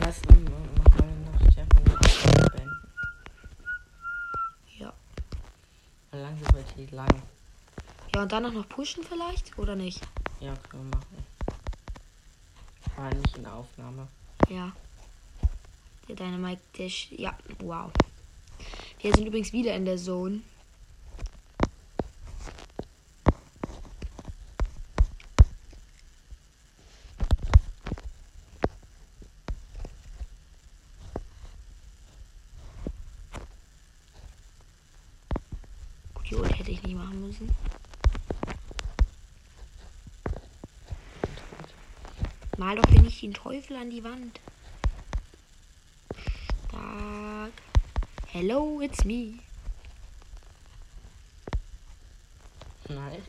[0.00, 1.84] Lass uns nochmal nach Japan
[2.52, 2.80] beenden.
[4.78, 4.92] Ja.
[6.12, 7.22] Langsam wird die lang.
[8.14, 9.58] Ja, und danach noch pushen vielleicht?
[9.58, 10.00] Oder nicht?
[10.40, 11.26] Ja, können wir machen.
[12.96, 14.08] War nicht in der Aufnahme.
[14.48, 14.72] Ja.
[16.08, 16.88] Der Dynamite, der.
[16.88, 17.90] sch- Ja, wow.
[19.00, 20.40] Wir sind übrigens wieder in der Zone.
[36.30, 37.50] Gut, hätte ich nicht machen müssen.
[42.58, 44.40] Mal doch hier nicht den Teufel an die Wand.
[46.68, 47.27] Stark.
[48.30, 49.38] Hello, it's me.
[52.90, 53.22] Nice.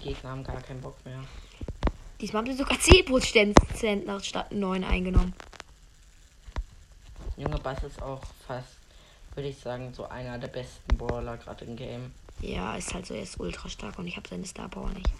[0.02, 1.22] Gegner haben gar keinen Bock mehr.
[2.18, 5.34] Diesmal haben sie sogar 10% nach statt 9 eingenommen.
[7.36, 8.78] Junge Bass ist auch fast,
[9.34, 12.14] würde ich sagen, so einer der besten Brawler gerade im Game.
[12.40, 15.12] Ja, ist halt so, er ist ultra stark und ich habe seine Star Power nicht.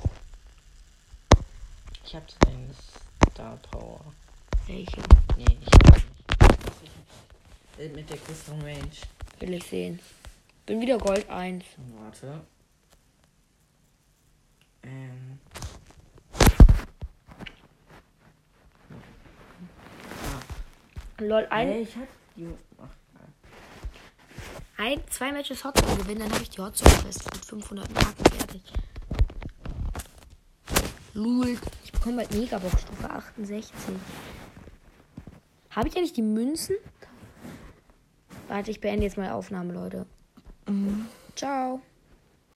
[2.06, 2.70] Ich hab seine
[3.30, 4.00] Star Power.
[4.66, 5.02] Welche?
[5.36, 6.06] Nee, ich hab nicht.
[6.06, 6.11] Äh,
[7.78, 8.90] Mit der größeren Range.
[9.40, 9.98] Will ich sehen.
[10.66, 11.64] Bin wieder Gold 1.
[11.98, 12.40] Warte.
[14.84, 15.38] Ähm.
[20.08, 20.40] Ah,
[21.18, 22.48] Lol, ein, Hey, ich hab die.
[22.78, 22.88] Ach,
[24.76, 28.62] ein zwei Matches Hotzone gewinnen, dann habe ich die Hotzone fest mit 500 Marken fertig.
[31.14, 33.72] Lul, ich bekomme bald Megabox Stufe 68.
[35.70, 36.76] Habe ich eigentlich die Münzen?
[38.52, 40.04] Warte, ich beende jetzt mal die Aufnahme, Leute.
[41.36, 41.80] Ciao.